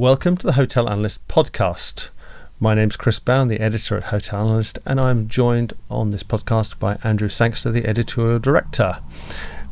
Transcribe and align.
Welcome 0.00 0.38
to 0.38 0.46
the 0.46 0.54
Hotel 0.54 0.88
Analyst 0.88 1.28
podcast. 1.28 2.08
My 2.58 2.74
name's 2.74 2.96
Chris 2.96 3.18
Bown, 3.18 3.48
the 3.48 3.60
editor 3.60 3.98
at 3.98 4.04
Hotel 4.04 4.48
Analyst, 4.48 4.78
and 4.86 4.98
I'm 4.98 5.28
joined 5.28 5.74
on 5.90 6.10
this 6.10 6.22
podcast 6.22 6.78
by 6.78 6.96
Andrew 7.04 7.28
Sangster, 7.28 7.70
the 7.70 7.86
editorial 7.86 8.38
director. 8.38 9.00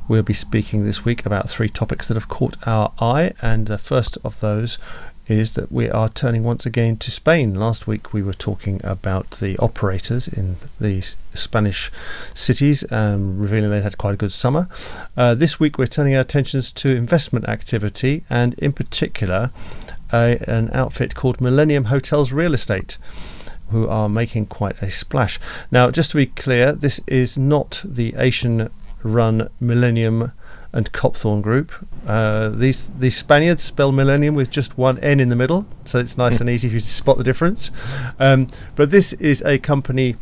We'll 0.07 0.23
be 0.23 0.35
speaking 0.35 0.85
this 0.85 1.03
week 1.03 1.25
about 1.25 1.49
three 1.49 1.71
topics 1.71 2.09
that 2.09 2.15
have 2.19 2.29
caught 2.29 2.59
our 2.67 2.93
eye, 2.99 3.33
and 3.41 3.69
the 3.69 3.79
first 3.79 4.19
of 4.23 4.41
those 4.41 4.77
is 5.29 5.53
that 5.53 5.73
we 5.73 5.89
are 5.89 6.11
turning 6.11 6.43
once 6.43 6.67
again 6.67 6.99
to 6.99 7.11
Spain. 7.11 7.55
Last 7.55 7.87
week 7.87 8.13
we 8.13 8.21
were 8.21 8.35
talking 8.35 8.83
about 8.85 9.31
the 9.41 9.57
operators 9.57 10.29
in 10.29 10.59
the 10.79 11.03
Spanish 11.33 11.91
cities, 12.35 12.85
um, 12.93 13.39
revealing 13.39 13.71
they 13.71 13.81
had 13.81 13.97
quite 13.97 14.13
a 14.13 14.19
good 14.19 14.33
summer. 14.33 14.69
Uh, 15.17 15.35
this 15.35 15.59
week 15.59 15.79
we're 15.79 15.87
turning 15.87 16.15
our 16.15 16.21
attentions 16.21 16.71
to 16.73 16.95
investment 16.95 17.49
activity 17.49 18.25
and, 18.29 18.53
in 18.55 18.75
particular, 18.75 19.51
a, 20.13 20.39
an 20.49 20.71
outfit 20.73 21.15
called 21.15 21.39
Millenium 21.39 21.87
Hotels 21.87 22.33
Real 22.33 22.55
Estate 22.55 22.99
who 23.71 23.87
are 23.89 24.09
making 24.09 24.47
quite 24.47 24.81
a 24.83 24.91
splash. 24.91 25.39
Now, 25.71 25.91
just 25.91 26.11
to 26.11 26.17
be 26.17 26.27
clear, 26.27 26.73
this 26.73 27.01
is 27.07 27.37
not 27.37 27.83
the 27.85 28.15
Asian 28.17 28.71
run 29.03 29.49
Millennium 29.61 30.33
and 30.73 30.93
Copthorne 30.93 31.43
Group. 31.43 31.73
Uh, 32.07 32.51
these 32.51 32.91
these 32.99 33.17
Spaniards 33.17 33.63
spell 33.63 33.93
Millennium 33.93 34.35
with 34.35 34.51
just 34.51 34.77
one 34.77 34.99
N 34.99 35.21
in 35.21 35.29
the 35.29 35.37
middle, 35.37 35.67
so 35.85 35.99
it's 35.99 36.19
nice 36.19 36.41
and 36.41 36.51
easy 36.51 36.69
for 36.69 36.75
you 36.75 36.81
to 36.81 36.87
spot 36.87 37.19
the 37.19 37.25
difference. 37.25 37.71
Um, 38.19 38.49
but 38.77 38.91
this 38.91 39.13
is 39.15 39.43
a 39.43 39.59
company 39.59 40.17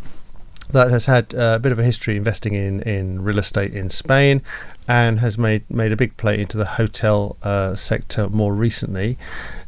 that 0.70 0.90
has 0.90 1.06
had 1.06 1.34
uh, 1.34 1.54
a 1.56 1.58
bit 1.58 1.72
of 1.72 1.78
a 1.78 1.84
history 1.84 2.16
investing 2.16 2.54
in, 2.54 2.82
in 2.82 3.22
real 3.22 3.38
estate 3.38 3.72
in 3.72 3.88
Spain 3.88 4.42
and 4.88 5.20
has 5.20 5.38
made 5.38 5.68
made 5.70 5.92
a 5.92 5.96
big 5.96 6.16
play 6.16 6.40
into 6.40 6.56
the 6.56 6.64
hotel 6.64 7.36
uh, 7.42 7.74
sector 7.74 8.28
more 8.28 8.54
recently. 8.54 9.18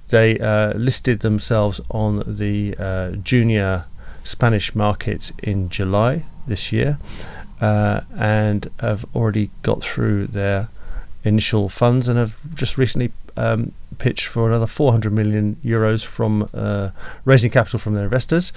They 0.09 0.39
uh, 0.39 0.73
listed 0.75 1.21
themselves 1.21 1.81
on 1.91 2.23
the 2.27 2.75
uh, 2.79 3.11
junior 3.17 3.85
Spanish 4.25 4.75
market 4.75 5.33
in 5.43 5.69
July 5.69 6.25
this 6.47 6.73
year 6.73 6.99
uh, 7.61 8.01
and 8.17 8.71
have 8.81 9.05
already 9.15 9.51
got 9.63 9.83
through 9.83 10.29
their 10.29 10.69
initial 11.25 11.69
funds 11.69 12.09
and 12.09 12.19
have 12.19 12.39
just 12.55 12.79
recently 12.79 13.13
um, 13.37 13.73
pitched 13.99 14.27
for 14.27 14.49
another 14.49 14.67
400 14.67 15.13
million 15.13 15.57
euros 15.65 16.05
from 16.05 16.49
uh, 16.55 16.91
raising 17.25 17.51
capital 17.51 17.79
from 17.79 17.95
their 17.95 18.05
investors, 18.05 18.53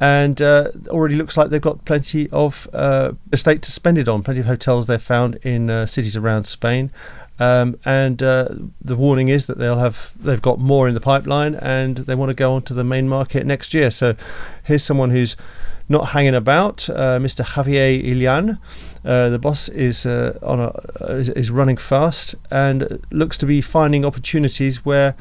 and 0.00 0.40
uh, 0.40 0.70
already 0.88 1.14
looks 1.14 1.36
like 1.36 1.50
they've 1.50 1.60
got 1.60 1.84
plenty 1.84 2.28
of 2.30 2.68
uh, 2.72 3.12
estate 3.32 3.62
to 3.62 3.72
spend 3.72 3.98
it 3.98 4.08
on. 4.08 4.22
Plenty 4.22 4.40
of 4.40 4.46
hotels 4.46 4.86
they've 4.86 5.02
found 5.02 5.36
in 5.36 5.70
uh, 5.70 5.86
cities 5.86 6.16
around 6.16 6.44
Spain. 6.44 6.90
Um, 7.40 7.78
and 7.84 8.22
uh, 8.22 8.48
the 8.80 8.96
warning 8.96 9.28
is 9.28 9.46
that 9.46 9.58
they'll 9.58 9.78
have 9.78 10.12
they've 10.18 10.42
got 10.42 10.58
more 10.58 10.88
in 10.88 10.94
the 10.94 11.00
pipeline 11.00 11.54
and 11.54 11.98
they 11.98 12.14
want 12.14 12.30
to 12.30 12.34
go 12.34 12.54
onto 12.54 12.74
the 12.74 12.84
main 12.84 13.08
market 13.08 13.46
next 13.46 13.74
year. 13.74 13.90
So 13.90 14.16
here's 14.64 14.82
someone 14.82 15.10
who's 15.10 15.36
not 15.88 16.08
hanging 16.08 16.34
about. 16.34 16.88
Uh, 16.90 17.18
Mr. 17.18 17.44
Javier 17.44 18.04
Illán, 18.04 18.58
uh, 19.04 19.30
the 19.30 19.38
boss, 19.38 19.68
is 19.68 20.04
uh, 20.04 20.38
on 20.42 20.60
a 20.60 21.14
is, 21.14 21.28
is, 21.30 21.50
running 21.50 21.76
fast 21.76 22.34
and 22.50 23.02
looks 23.10 23.38
to 23.38 23.46
be 23.46 23.60
finding 23.60 24.04
opportunities 24.04 24.84
where 24.84 25.14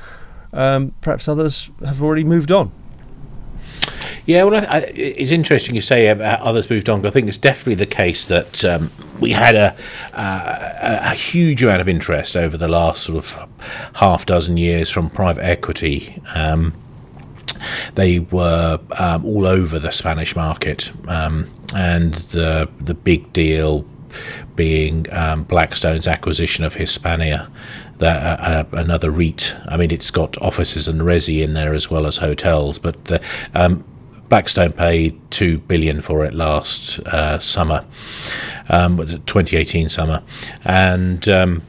um, 0.53 0.93
perhaps 1.01 1.27
others 1.27 1.69
have 1.85 2.01
already 2.01 2.23
moved 2.23 2.51
on. 2.51 2.71
Yeah, 4.27 4.43
well, 4.43 4.65
I, 4.69 4.79
it's 4.93 5.31
interesting 5.31 5.73
you 5.73 5.81
say 5.81 6.09
about 6.09 6.41
others 6.41 6.69
moved 6.69 6.89
on. 6.89 7.05
I 7.05 7.11
think 7.11 7.29
it's 7.29 7.37
definitely 7.37 7.75
the 7.75 7.85
case 7.85 8.25
that 8.25 8.65
um, 8.65 8.91
we 9.21 9.31
had 9.31 9.55
a, 9.55 9.73
uh, 10.11 10.99
a 11.11 11.13
huge 11.13 11.63
amount 11.63 11.79
of 11.79 11.87
interest 11.87 12.35
over 12.35 12.57
the 12.57 12.67
last 12.67 13.05
sort 13.05 13.17
of 13.17 13.49
half 13.95 14.25
dozen 14.25 14.57
years 14.57 14.89
from 14.89 15.09
private 15.09 15.45
equity. 15.45 16.21
Um, 16.35 16.73
they 17.95 18.19
were 18.19 18.79
um, 18.99 19.25
all 19.25 19.45
over 19.45 19.79
the 19.79 19.91
Spanish 19.91 20.35
market, 20.35 20.91
um, 21.07 21.49
and 21.73 22.13
the 22.13 22.69
the 22.81 22.93
big 22.93 23.31
deal 23.31 23.85
being 24.57 25.05
um, 25.13 25.45
Blackstone's 25.45 26.07
acquisition 26.07 26.65
of 26.65 26.73
Hispania, 26.73 27.49
that 27.99 28.39
uh, 28.41 28.43
uh, 28.43 28.65
another 28.73 29.09
REIT. 29.09 29.55
I 29.69 29.77
mean, 29.77 29.89
it's 29.89 30.11
got 30.11 30.37
offices 30.41 30.89
and 30.89 30.99
resi 31.01 31.41
in 31.41 31.53
there 31.53 31.73
as 31.73 31.89
well 31.89 32.05
as 32.05 32.17
hotels, 32.17 32.77
but 32.77 33.05
the, 33.05 33.21
um, 33.53 33.85
Blackstone 34.29 34.73
paid 34.73 35.19
two 35.31 35.59
billion 35.59 36.01
for 36.01 36.25
it 36.25 36.33
last 36.33 36.99
uh, 36.99 37.39
summer, 37.39 37.85
um, 38.69 38.97
2018 38.97 39.89
summer, 39.89 40.21
and 40.65 41.27
um, 41.29 41.61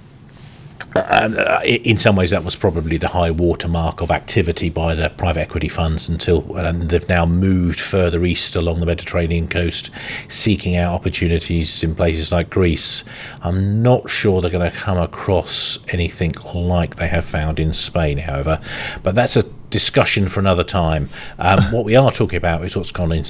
uh, 0.95 1.61
in 1.65 1.97
some 1.99 2.17
ways, 2.17 2.31
that 2.31 2.45
was 2.45 2.57
probably 2.57 2.97
the 2.97 3.09
high 3.09 3.31
watermark 3.31 4.01
of 4.01 4.11
activity 4.11 4.71
by 4.71 4.95
the 4.95 5.11
private 5.11 5.41
equity 5.41 5.69
funds 5.69 6.09
until 6.09 6.57
and 6.57 6.89
they've 6.89 7.09
now 7.09 7.27
moved 7.27 7.79
further 7.79 8.25
east 8.25 8.57
along 8.57 8.81
the 8.81 8.87
Mediterranean 8.87 9.49
coast, 9.49 9.91
seeking 10.29 10.77
out 10.77 10.95
opportunities 10.95 11.85
in 11.85 11.95
places 11.95 12.33
like 12.33 12.51
Greece. 12.51 13.05
I'm 13.43 13.83
not 13.83 14.09
sure 14.09 14.41
they're 14.41 14.51
going 14.51 14.71
to 14.71 14.77
come 14.77 14.99
across 14.99 15.79
anything 15.89 16.33
like 16.55 16.97
they 16.97 17.09
have 17.09 17.25
found 17.25 17.61
in 17.61 17.73
Spain, 17.73 18.19
however, 18.19 18.61
but 19.03 19.15
that's 19.15 19.37
a 19.37 19.45
discussion 19.71 20.29
for 20.29 20.41
another 20.41 20.65
time. 20.65 21.09
Um, 21.39 21.65
what 21.73 21.85
we 21.85 21.97
are 21.97 22.11
talking 22.11 22.37
about 22.37 22.65
is 22.65 22.77
what's 22.77 22.93
gone 22.93 23.13
in, 23.13 23.25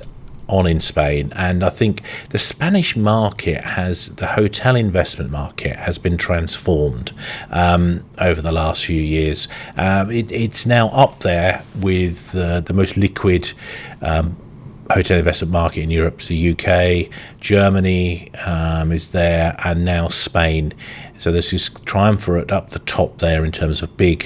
on 0.48 0.66
in 0.66 0.80
Spain. 0.80 1.32
And 1.36 1.62
I 1.62 1.70
think 1.70 2.02
the 2.30 2.38
Spanish 2.38 2.96
market 2.96 3.62
has, 3.62 4.16
the 4.16 4.26
hotel 4.26 4.76
investment 4.76 5.30
market 5.30 5.76
has 5.76 5.98
been 5.98 6.16
transformed 6.16 7.12
um, 7.50 8.04
over 8.18 8.40
the 8.40 8.52
last 8.52 8.84
few 8.86 9.00
years. 9.00 9.46
Um, 9.76 10.10
it, 10.10 10.32
it's 10.32 10.66
now 10.66 10.88
up 10.88 11.20
there 11.20 11.62
with 11.78 12.34
uh, 12.34 12.60
the 12.60 12.72
most 12.72 12.96
liquid. 12.96 13.52
Hotel 14.90 15.18
investment 15.18 15.52
market 15.52 15.82
in 15.82 15.90
Europe, 15.90 16.18
the 16.22 16.50
UK, 16.50 17.12
Germany 17.40 18.32
um, 18.46 18.90
is 18.90 19.10
there, 19.10 19.54
and 19.64 19.84
now 19.84 20.08
Spain. 20.08 20.72
So 21.18 21.30
there's 21.30 21.50
this 21.50 21.68
triumvirate 21.84 22.50
up 22.50 22.70
the 22.70 22.78
top 22.80 23.18
there 23.18 23.44
in 23.44 23.52
terms 23.52 23.82
of 23.82 23.96
big, 23.98 24.24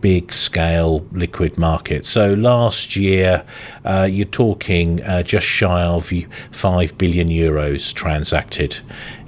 big 0.00 0.32
scale 0.32 1.06
liquid 1.12 1.58
market. 1.58 2.04
So 2.04 2.34
last 2.34 2.96
year, 2.96 3.44
uh, 3.84 4.08
you're 4.10 4.24
talking 4.26 5.02
uh, 5.02 5.22
just 5.22 5.46
shy 5.46 5.82
of 5.82 6.10
5 6.50 6.98
billion 6.98 7.28
euros 7.28 7.94
transacted 7.94 8.78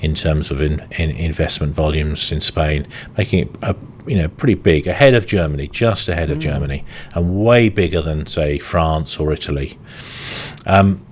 in 0.00 0.14
terms 0.14 0.50
of 0.50 0.60
in, 0.60 0.80
in 0.98 1.10
investment 1.10 1.74
volumes 1.74 2.32
in 2.32 2.40
Spain, 2.40 2.86
making 3.16 3.48
it 3.48 3.56
a, 3.62 3.76
you 4.06 4.16
know 4.16 4.28
pretty 4.28 4.54
big, 4.54 4.86
ahead 4.86 5.14
of 5.14 5.26
Germany, 5.26 5.68
just 5.68 6.08
ahead 6.08 6.28
mm. 6.28 6.32
of 6.32 6.38
Germany, 6.38 6.84
and 7.14 7.44
way 7.44 7.68
bigger 7.68 8.02
than 8.02 8.26
say 8.26 8.58
France 8.58 9.18
or 9.18 9.32
Italy. 9.32 9.78
Um, 10.66 11.04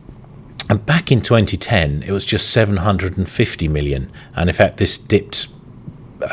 and 0.69 0.84
back 0.87 1.11
in 1.11 1.21
2010, 1.21 2.05
it 2.05 2.12
was 2.12 2.25
just 2.25 2.50
750 2.50 3.69
million, 3.69 4.12
and 4.37 4.49
in 4.49 4.55
fact, 4.55 4.77
this 4.77 4.97
dipped 4.97 5.49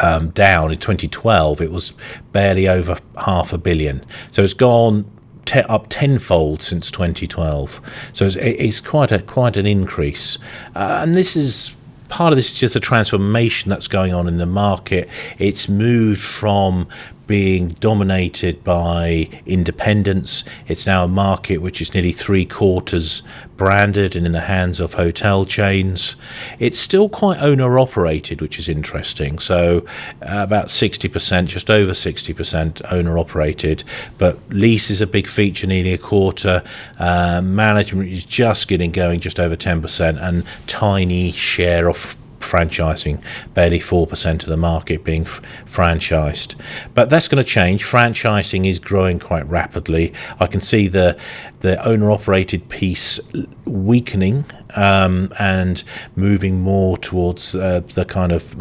um, 0.02 0.30
down 0.30 0.72
in 0.72 0.78
2012, 0.78 1.62
it 1.62 1.72
was 1.72 1.94
barely 2.32 2.68
over 2.68 2.98
half 3.26 3.54
a 3.54 3.58
billion. 3.58 4.06
So 4.32 4.44
it's 4.44 4.54
gone 4.54 5.10
te- 5.46 5.62
up 5.62 5.88
tenfold 5.90 6.62
since 6.62 6.92
2012. 6.92 7.82
So 8.14 8.26
it's, 8.26 8.36
it's, 8.36 8.82
quite 8.82 9.12
a 9.12 9.20
quite 9.22 9.58
an 9.58 9.66
increase, 9.66 10.38
uh, 10.76 11.00
and 11.02 11.16
this 11.16 11.36
is. 11.36 11.76
Part 12.10 12.32
of 12.32 12.38
this 12.38 12.54
is 12.54 12.58
just 12.58 12.74
a 12.74 12.80
transformation 12.80 13.70
that's 13.70 13.90
going 13.90 14.14
on 14.14 14.30
in 14.30 14.38
the 14.38 14.46
market. 14.46 15.10
It's 15.40 15.68
moved 15.68 16.22
from 16.22 16.88
being 17.28 17.70
dominated 17.70 18.64
by 18.64 19.30
independents. 19.46 20.44
It's 20.68 20.88
now 20.88 21.04
a 21.04 21.08
market 21.08 21.58
which 21.58 21.82
is 21.82 21.94
nearly 21.94 22.14
three 22.14 22.46
quarters 22.46 23.22
branded 23.58 24.16
and 24.16 24.26
in 24.26 24.32
the 24.32 24.42
hands 24.42 24.80
of 24.80 24.94
hotel 24.94 25.44
chains. 25.44 26.16
It's 26.60 26.80
still 26.80 27.10
quite 27.10 27.40
owner 27.40 27.78
operated, 27.80 28.40
which 28.40 28.60
is 28.60 28.70
interesting. 28.70 29.40
So, 29.40 29.86
uh, 30.22 30.44
about 30.44 30.68
60%, 30.68 31.48
just 31.48 31.70
over 31.70 31.92
60% 31.92 32.82
owner 32.92 33.18
operated, 33.18 33.84
but 34.18 34.38
lease 34.50 34.90
is 34.90 35.02
a 35.02 35.08
big 35.08 35.28
feature, 35.28 35.68
nearly 35.68 35.94
a 35.94 35.98
quarter. 35.98 36.64
Uh, 37.00 37.42
management 37.42 38.10
is 38.10 38.24
just 38.24 38.68
getting 38.68 38.92
going, 38.92 39.20
just 39.20 39.40
over 39.40 39.56
10%, 39.56 40.22
and 40.22 40.44
tiny 40.68 41.32
share 41.32 41.90
of 41.90 42.16
franchising, 42.40 43.22
barely 43.54 43.80
4% 43.80 44.44
of 44.44 44.50
the 44.50 44.58
market 44.58 45.04
being 45.04 45.24
f- 45.24 45.42
franchised. 45.66 46.56
But 46.94 47.10
that's 47.10 47.28
going 47.28 47.44
to 47.44 47.50
change. 47.50 47.84
Franchising 47.84 48.68
is 48.68 48.80
growing 48.80 49.20
quite 49.20 49.48
rapidly. 49.48 50.14
I 50.40 50.48
can 50.48 50.62
see 50.62 50.88
the, 50.88 51.18
the 51.62 51.84
owner 51.88 52.12
operated 52.12 52.70
piece 52.70 53.20
weakening 53.66 54.46
um, 54.76 55.32
and 55.40 55.84
moving 56.16 56.62
more 56.62 56.98
towards 56.98 57.56
uh, 57.56 57.82
the 57.82 58.06
kind 58.06 58.32
of 58.32 58.56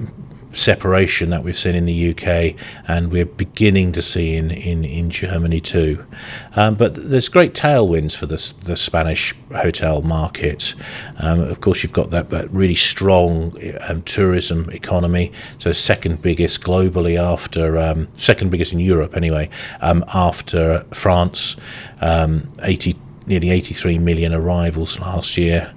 separation 0.56 1.31
that 1.31 1.43
we've 1.43 1.56
seen 1.56 1.75
in 1.75 1.87
the 1.87 2.11
UK 2.11 2.55
and 2.88 3.11
we're 3.11 3.26
beginning 3.26 3.93
to 3.93 4.03
see 4.03 4.37
in, 4.37 4.50
in, 4.50 4.85
in 4.85 5.11
Germany 5.11 5.61
too. 5.61 6.05
Um, 6.55 6.75
but 6.75 6.94
there's 6.94 7.29
great 7.29 7.55
tailwinds 7.55 8.17
for 8.17 8.26
the, 8.26 8.55
the 8.64 8.76
Spanish 8.76 9.35
hotel 9.55 10.03
market. 10.03 10.75
Um, 11.19 11.41
of 11.41 11.61
course, 11.61 11.82
you've 11.82 11.93
got 11.93 12.11
that, 12.11 12.31
that 12.31 12.50
really 12.50 12.75
strong 12.75 13.56
um, 13.82 14.03
tourism 14.03 14.70
economy, 14.70 15.32
so 15.58 15.73
second 15.73 16.23
biggest 16.23 16.62
globally 16.62 17.19
after, 17.20 17.79
um, 17.79 18.08
second 18.17 18.50
biggest 18.50 18.73
in 18.73 18.81
Europe 18.81 19.17
anyway, 19.17 19.50
um, 19.81 20.05
after 20.14 20.85
France, 20.93 21.56
um, 22.00 22.50
80, 22.62 22.94
nearly 23.26 23.50
83 23.50 23.99
million 23.99 24.32
arrivals 24.32 24.99
last 24.99 25.37
year. 25.37 25.73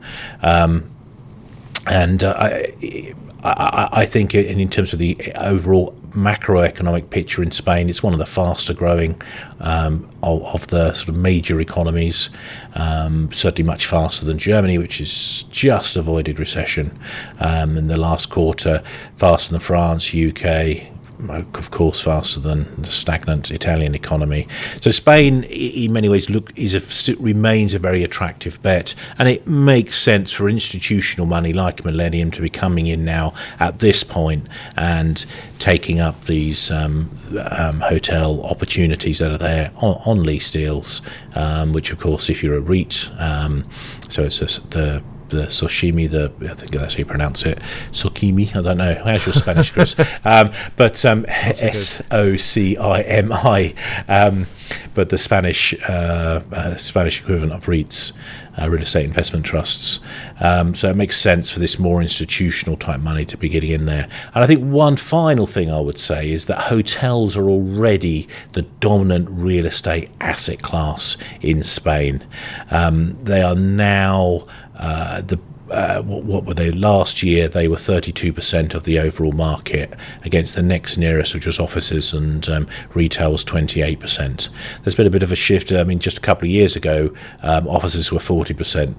and 1.88 2.24
uh, 2.24 2.36
I, 2.38 3.16
I, 3.44 3.89
I, 3.91 4.06
think, 4.06 4.36
in, 4.36 4.59
in 4.59 4.69
terms 4.69 4.94
of 4.94 5.00
the 5.00 5.18
overall 5.36 5.94
macroeconomic 6.12 7.09
picture 7.09 7.41
in 7.41 7.51
Spain, 7.51 7.89
it's 7.89 8.03
one 8.03 8.13
of 8.13 8.19
the 8.19 8.25
faster 8.25 8.74
growing 8.74 9.21
um, 9.62 10.09
of, 10.24 10.44
of, 10.44 10.68
the 10.68 10.94
sort 10.94 11.09
of 11.09 11.15
major 11.15 11.62
economies. 11.62 12.30
Um, 12.75 13.31
certainly 13.31 13.68
much 13.68 13.86
faster 13.86 14.25
than 14.25 14.38
Germany, 14.38 14.77
which 14.77 14.97
has 14.97 15.44
just 15.44 15.95
avoided 15.95 16.39
recession 16.39 16.97
um, 17.39 17.77
in 17.77 17.88
the 17.88 18.00
last 18.00 18.30
quarter, 18.30 18.83
faster 19.15 19.51
than 19.51 19.62
France, 19.62 20.13
UK, 20.13 20.89
of 21.27 21.71
course, 21.71 22.00
faster 22.00 22.39
than 22.39 22.81
the 22.81 22.88
stagnant 22.89 23.51
Italian 23.51 23.94
economy. 23.94 24.48
So 24.81 24.92
Spain, 24.92 25.44
in 25.44 25.92
many 25.92 26.07
ways, 26.07 26.30
look 26.30 26.57
is 26.57 26.75
a, 26.75 27.16
remains 27.18 27.74
a 27.74 27.80
very 27.80 28.04
attractive 28.04 28.62
bet, 28.62 28.95
and 29.18 29.27
it 29.27 29.45
makes 29.45 29.98
sense 29.98 30.31
for 30.31 30.48
institutional 30.48 31.27
money 31.27 31.51
like 31.51 31.77
Millenium 31.77 32.31
to 32.33 32.42
be 32.42 32.50
coming 32.50 32.88
in 32.88 33.04
now 33.04 33.33
at 33.60 33.80
this 33.80 34.04
point 34.04 34.48
and 34.77 35.25
taking 35.60 36.00
up 36.00 36.24
these 36.25 36.71
um, 36.71 37.10
um, 37.51 37.81
hotel 37.81 38.42
opportunities 38.44 39.19
that 39.19 39.31
are 39.31 39.38
there 39.38 39.71
on, 39.77 40.01
on 40.06 40.24
lease 40.24 40.50
deals, 40.50 41.01
um, 41.36 41.74
which, 41.74 41.92
of 41.92 42.00
course, 42.00 42.30
if 42.30 42.42
you're 42.42 42.56
a 42.56 42.62
REIT, 42.62 43.10
um, 43.18 43.66
so 44.07 44.24
it's 44.24 44.42
a, 44.42 44.62
the 44.69 45.04
the 45.30 45.44
Soshimi, 45.44 46.10
the 46.10 46.31
I 46.50 46.54
think 46.54 46.72
that's 46.72 46.96
how 46.96 47.00
you 47.00 47.06
pronounce 47.06 47.46
it, 47.46 47.60
Sokimi. 47.92 48.56
I 48.56 48.62
don't 48.62 48.78
know. 48.78 49.02
How's 49.04 49.26
your 49.26 49.34
Spanish, 49.34 49.72
Chris? 49.72 49.96
um, 50.26 50.52
but 50.76 51.04
um, 51.06 51.26
S 51.28 52.02
O 52.12 52.36
C 52.36 52.78
I 52.78 53.02
M 53.02 53.31
I. 53.31 53.74
Um, 54.08 54.48
but 54.94 55.10
the 55.10 55.18
Spanish 55.18 55.74
uh, 55.88 56.42
uh, 56.52 56.76
Spanish 56.76 57.22
equivalent 57.22 57.54
of 57.54 57.66
REITs, 57.66 58.14
uh, 58.60 58.70
real 58.70 58.81
estate 58.81 59.06
investment 59.06 59.46
trusts. 59.46 60.00
Um, 60.40 60.76
so 60.76 60.90
it 60.90 60.96
makes 60.96 61.20
sense 61.20 61.50
for 61.50 61.60
this 61.60 61.80
more 61.80 62.02
institutional 62.02 62.78
type 62.78 63.00
money 63.00 63.26
to 63.26 63.38
be 63.38 63.50
getting 63.50 63.72
in 63.72 63.86
there. 63.86 64.08
And 64.34 64.44
I 64.44 64.48
think 64.48 64.62
one 64.62 64.96
final 64.96 65.48
thing 65.48 65.72
I 65.72 65.80
would 65.80 65.98
say 65.98 66.31
is 66.31 66.48
that 66.48 66.60
hotels 66.60 67.38
are 67.38 67.50
already 67.50 68.28
the 68.54 68.64
dominant 68.80 69.30
real 69.30 69.66
estate 69.66 70.10
asset 70.20 70.62
class 70.62 71.18
in 71.42 71.64
Spain. 71.64 72.26
Um, 72.72 73.18
they 73.24 73.42
are 73.42 73.56
now 73.56 74.48
uh, 74.80 75.22
the 75.22 75.40
uh, 75.72 76.02
what, 76.02 76.46
were 76.46 76.54
they 76.54 76.72
last 76.72 77.22
year? 77.24 77.48
They 77.48 77.68
were 77.68 77.76
32% 77.76 78.74
of 78.74 78.84
the 78.84 79.00
overall 79.00 79.31
market 79.31 79.94
against 80.24 80.56
the 80.56 80.62
next 80.62 80.98
nearest, 80.98 81.34
which 81.34 81.46
was 81.46 81.60
offices 81.60 82.14
and 82.14 82.48
um, 82.50 82.68
retail 82.94 83.31
was 83.31 83.46
28%. 83.46 84.50
There's 84.84 84.96
been 84.96 85.08
a 85.08 85.12
bit 85.12 85.24
of 85.24 85.31
a 85.31 85.36
shift. 85.36 85.72
I 85.72 85.84
mean, 85.84 86.00
just 86.00 86.18
a 86.18 86.22
couple 86.22 86.48
of 86.48 86.52
years 86.52 86.76
ago, 86.76 87.14
um, 87.44 87.68
offices 87.68 88.12
were 88.12 88.20
40% 88.20 88.96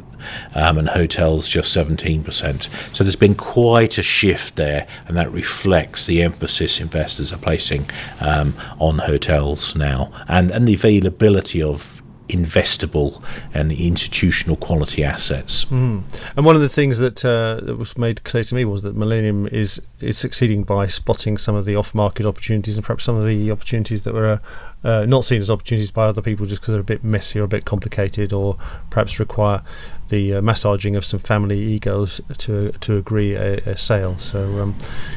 um, 0.54 0.78
and 0.78 0.88
hotels 0.88 1.48
just 1.48 1.76
17%. 1.76 2.94
So 2.94 3.04
there's 3.04 3.16
been 3.16 3.34
quite 3.34 3.98
a 3.98 4.02
shift 4.02 4.56
there, 4.56 4.86
and 5.06 5.16
that 5.16 5.32
reflects 5.32 6.06
the 6.06 6.22
emphasis 6.22 6.80
investors 6.80 7.32
are 7.32 7.38
placing 7.38 7.88
um, 8.20 8.54
on 8.78 8.98
hotels 8.98 9.74
now 9.74 10.12
and, 10.28 10.50
and 10.50 10.68
the 10.68 10.74
availability 10.74 11.62
of 11.62 12.02
investable 12.30 13.22
and 13.54 13.72
institutional 13.72 14.56
quality 14.56 15.04
assets. 15.04 15.64
Mm. 15.66 16.02
And 16.36 16.46
one 16.46 16.56
of 16.56 16.62
the 16.62 16.68
things 16.68 16.98
that, 16.98 17.24
uh, 17.24 17.60
that 17.64 17.76
was 17.76 17.96
made 17.96 18.24
clear 18.24 18.44
to 18.44 18.54
me 18.54 18.64
was 18.64 18.82
that 18.82 18.96
Millenium 18.96 19.48
is 19.52 19.80
is 20.00 20.16
succeeding 20.16 20.62
by 20.62 20.86
spotting 20.86 21.36
some 21.36 21.54
of 21.54 21.66
the 21.66 21.76
off-market 21.76 22.24
opportunities 22.24 22.76
and 22.76 22.84
perhaps 22.84 23.04
some 23.04 23.16
of 23.16 23.26
the 23.26 23.50
opportunities 23.50 24.04
that 24.04 24.14
were 24.14 24.40
uh, 24.84 24.88
uh, 24.88 25.04
not 25.06 25.24
seen 25.24 25.40
as 25.40 25.50
opportunities 25.50 25.90
by 25.90 26.06
other 26.06 26.22
people 26.22 26.46
just 26.46 26.62
because 26.62 26.72
they're 26.72 26.80
a 26.80 26.84
bit 26.84 27.04
messy 27.04 27.38
or 27.38 27.42
a 27.42 27.48
bit 27.48 27.66
complicated 27.66 28.32
or 28.32 28.56
perhaps 28.88 29.20
require 29.20 29.62
the 30.10 30.34
uh, 30.34 30.42
massaging 30.42 30.96
of 30.96 31.04
some 31.04 31.20
family 31.20 31.58
egos 31.58 32.20
to 32.38 32.72
to 32.72 32.96
agree 32.96 33.34
a, 33.34 33.56
a 33.58 33.76
sale. 33.76 34.18
So 34.18 34.60
um, 34.60 34.74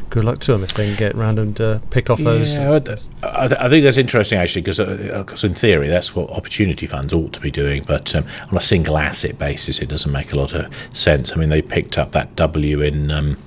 good 0.09 0.23
luck 0.23 0.39
to 0.41 0.53
them 0.53 0.63
if 0.63 0.73
they 0.73 0.87
can 0.87 0.95
get 0.95 1.15
round 1.15 1.39
and 1.39 1.59
uh, 1.59 1.79
pick 1.89 2.09
off 2.09 2.19
those. 2.19 2.53
Yeah, 2.53 2.75
I, 2.75 2.79
th- 3.47 3.59
I, 3.59 3.69
think 3.69 3.83
that's 3.83 3.97
interesting 3.97 4.39
actually 4.39 4.61
because 4.61 4.79
uh, 4.79 5.25
in 5.43 5.53
theory 5.53 5.89
that's 5.89 6.15
what 6.15 6.29
opportunity 6.29 6.85
funds 6.85 7.11
ought 7.11 7.33
to 7.33 7.41
be 7.41 7.51
doing, 7.51 7.83
but 7.85 8.15
um, 8.15 8.25
on 8.49 8.57
a 8.57 8.61
single 8.61 8.97
asset 8.97 9.37
basis 9.37 9.79
it 9.79 9.89
doesn't 9.89 10.11
make 10.11 10.31
a 10.31 10.37
lot 10.37 10.53
of 10.53 10.73
sense. 10.95 11.33
I 11.33 11.35
mean 11.35 11.49
they 11.49 11.61
picked 11.61 11.97
up 11.97 12.13
that 12.13 12.35
W 12.35 12.81
in. 12.81 13.11
Um, 13.11 13.37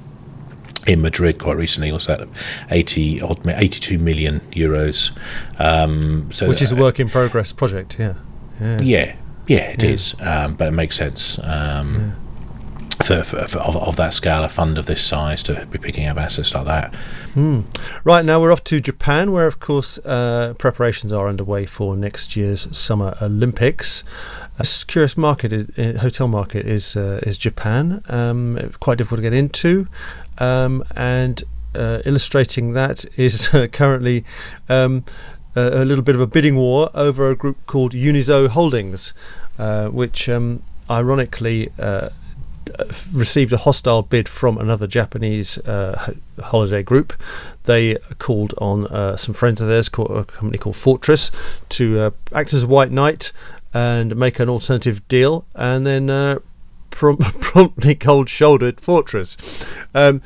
in 0.87 1.03
Madrid 1.03 1.41
quite 1.41 1.57
recently 1.57 1.91
was 1.91 2.07
that 2.07 2.29
80 2.71 3.21
odd 3.21 3.45
82 3.45 3.99
million 3.99 4.39
euros 4.53 5.11
um, 5.59 6.31
so 6.31 6.49
which 6.49 6.63
is 6.63 6.71
a 6.71 6.77
work 6.77 7.01
in 7.01 7.09
progress 7.09 7.53
project 7.53 7.97
yeah 7.99 8.15
yeah, 8.61 8.79
yeah 8.81 9.17
yeah, 9.47 9.71
it 9.71 9.83
yeah. 9.83 9.91
is, 9.91 10.15
um, 10.21 10.55
but 10.55 10.69
it 10.69 10.73
makes 10.73 10.97
sense. 10.97 11.39
Um, 11.43 11.95
yeah. 11.95 12.13
For, 13.05 13.23
for, 13.23 13.47
for 13.47 13.59
of, 13.59 13.77
of, 13.77 13.97
that 13.97 14.15
scale, 14.15 14.43
a 14.43 14.49
fund 14.49 14.79
of 14.79 14.87
this 14.87 15.05
size 15.05 15.43
to 15.45 15.67
be 15.67 15.77
picking 15.77 16.07
up 16.07 16.17
assets 16.17 16.55
like 16.55 16.65
that. 16.65 16.95
Mm. 17.35 17.65
Right 18.05 18.25
now, 18.25 18.41
we're 18.41 18.51
off 18.51 18.65
to 18.65 18.81
Japan, 18.81 19.33
where, 19.33 19.47
of 19.47 19.61
course, 19.61 19.99
uh, 19.99 20.55
preparations 20.57 21.13
are 21.13 21.29
underway 21.29 21.67
for 21.67 21.95
next 21.95 22.37
year's 22.37 22.75
Summer 22.77 23.15
Olympics. 23.21 24.03
A 24.59 24.67
curious 24.87 25.19
market, 25.19 25.53
is, 25.53 25.67
uh, 25.79 25.99
hotel 26.01 26.27
market, 26.27 26.67
is 26.67 26.97
uh, 26.97 27.21
is 27.25 27.37
Japan. 27.37 28.03
Um, 28.09 28.73
quite 28.81 28.97
difficult 28.97 29.19
to 29.19 29.23
get 29.23 29.35
into, 29.35 29.87
um, 30.39 30.83
and 30.97 31.45
uh, 31.75 32.01
illustrating 32.07 32.73
that 32.73 33.05
is 33.17 33.49
currently. 33.73 34.25
Um, 34.71 35.05
a, 35.57 35.85
little 35.85 36.05
bit 36.05 36.15
of 36.15 36.21
a 36.21 36.27
bidding 36.27 36.57
war 36.57 36.91
over 36.95 37.31
a 37.31 37.37
group 37.37 37.57
called 37.67 37.93
Unizo 37.93 38.49
Holdings, 38.49 39.15
uh, 39.59 39.89
which 39.89 40.29
um, 40.29 40.63
ironically 40.91 41.71
uh, 41.79 42.11
received 43.13 43.53
a 43.53 43.57
hostile 43.57 44.03
bid 44.03 44.29
from 44.29 44.59
another 44.59 44.87
Japanese 44.87 45.59
uh, 45.59 46.15
holiday 46.41 46.83
group. 46.83 47.15
They 47.65 47.97
called 48.19 48.55
on 48.59 48.87
uh, 48.89 49.17
some 49.17 49.35
friends 49.35 49.61
of 49.61 49.69
theirs, 49.69 49.89
called, 49.89 50.11
a 50.11 50.25
company 50.25 50.59
called 50.59 50.77
Fortress, 50.77 51.31
to 51.71 52.01
uh, 52.01 52.11
act 52.33 52.53
as 52.53 52.65
a 52.65 52.67
white 52.67 52.91
knight 52.91 53.33
and 53.73 54.17
make 54.17 54.41
an 54.41 54.49
alternative 54.49 55.07
deal, 55.09 55.45
and 55.55 55.87
then 55.87 56.11
uh, 56.11 56.39
promptly 56.91 57.95
cold-shouldered 57.95 58.81
Fortress. 58.81 59.37
Um, 59.95 60.23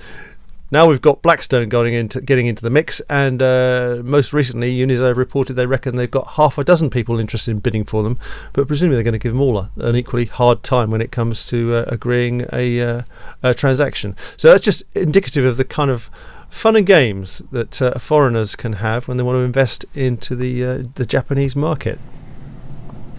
now 0.70 0.86
we've 0.86 1.00
got 1.00 1.22
Blackstone 1.22 1.68
going 1.68 1.94
into 1.94 2.20
getting 2.20 2.46
into 2.46 2.62
the 2.62 2.70
mix, 2.70 3.00
and 3.10 3.42
uh, 3.42 4.00
most 4.04 4.32
recently, 4.32 4.76
Unizo 4.76 5.14
reported 5.16 5.54
they 5.54 5.66
reckon 5.66 5.96
they've 5.96 6.10
got 6.10 6.28
half 6.28 6.58
a 6.58 6.64
dozen 6.64 6.90
people 6.90 7.18
interested 7.18 7.50
in 7.50 7.58
bidding 7.58 7.84
for 7.84 8.02
them, 8.02 8.18
but 8.52 8.66
presumably 8.66 8.96
they're 8.96 9.04
going 9.04 9.12
to 9.12 9.18
give 9.18 9.32
them 9.32 9.40
all 9.40 9.58
a, 9.58 9.70
an 9.78 9.96
equally 9.96 10.26
hard 10.26 10.62
time 10.62 10.90
when 10.90 11.00
it 11.00 11.10
comes 11.10 11.46
to 11.48 11.74
uh, 11.74 11.84
agreeing 11.88 12.46
a, 12.52 12.80
uh, 12.80 13.02
a, 13.42 13.54
transaction. 13.54 14.14
So 14.36 14.50
that's 14.50 14.64
just 14.64 14.82
indicative 14.94 15.44
of 15.44 15.56
the 15.56 15.64
kind 15.64 15.90
of 15.90 16.10
fun 16.50 16.76
and 16.76 16.86
games 16.86 17.42
that 17.52 17.80
uh, 17.80 17.98
foreigners 17.98 18.56
can 18.56 18.74
have 18.74 19.08
when 19.08 19.16
they 19.16 19.22
want 19.22 19.36
to 19.36 19.40
invest 19.40 19.84
into 19.94 20.36
the 20.36 20.64
uh, 20.64 20.82
the 20.94 21.06
Japanese 21.06 21.56
market. 21.56 21.98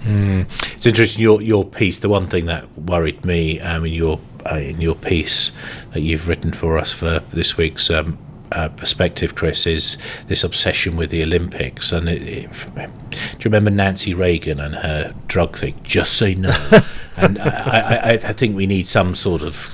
Mm. 0.04 0.46
It's 0.74 0.86
interesting 0.86 1.22
your 1.22 1.42
your 1.42 1.66
piece. 1.66 2.00
The 2.00 2.10
one 2.10 2.28
thing 2.28 2.46
that 2.46 2.78
worried 2.78 3.24
me, 3.24 3.60
um, 3.60 3.86
in 3.86 3.94
your 3.94 4.20
uh, 4.50 4.56
in 4.56 4.82
your 4.82 4.96
piece 4.96 5.52
that 5.92 6.02
you've 6.02 6.28
written 6.28 6.52
for 6.52 6.78
us 6.78 6.94
for 6.94 7.20
this 7.32 7.58
week's 7.58 7.90
um, 7.90 8.18
uh, 8.52 8.70
perspective, 8.70 9.36
Chris, 9.36 9.66
is 9.66 9.98
this 10.28 10.44
obsession 10.44 10.98
with 10.98 11.10
the 11.10 11.24
Olympics. 11.24 11.92
And 11.92 12.10
it, 12.10 12.22
it, 12.22 12.50
do 12.76 13.18
you 13.40 13.46
remember 13.46 13.72
Nancy 13.72 14.14
Reagan 14.14 14.60
and 14.60 14.76
her 14.76 15.14
drug 15.28 15.58
thing? 15.58 15.80
Just 15.84 16.18
say 16.18 16.36
no. 16.36 16.56
and 17.18 17.40
I, 17.40 18.00
I, 18.04 18.12
I 18.12 18.34
think 18.34 18.56
we 18.56 18.68
need 18.68 18.88
some 18.88 19.16
sort 19.16 19.42
of 19.42 19.70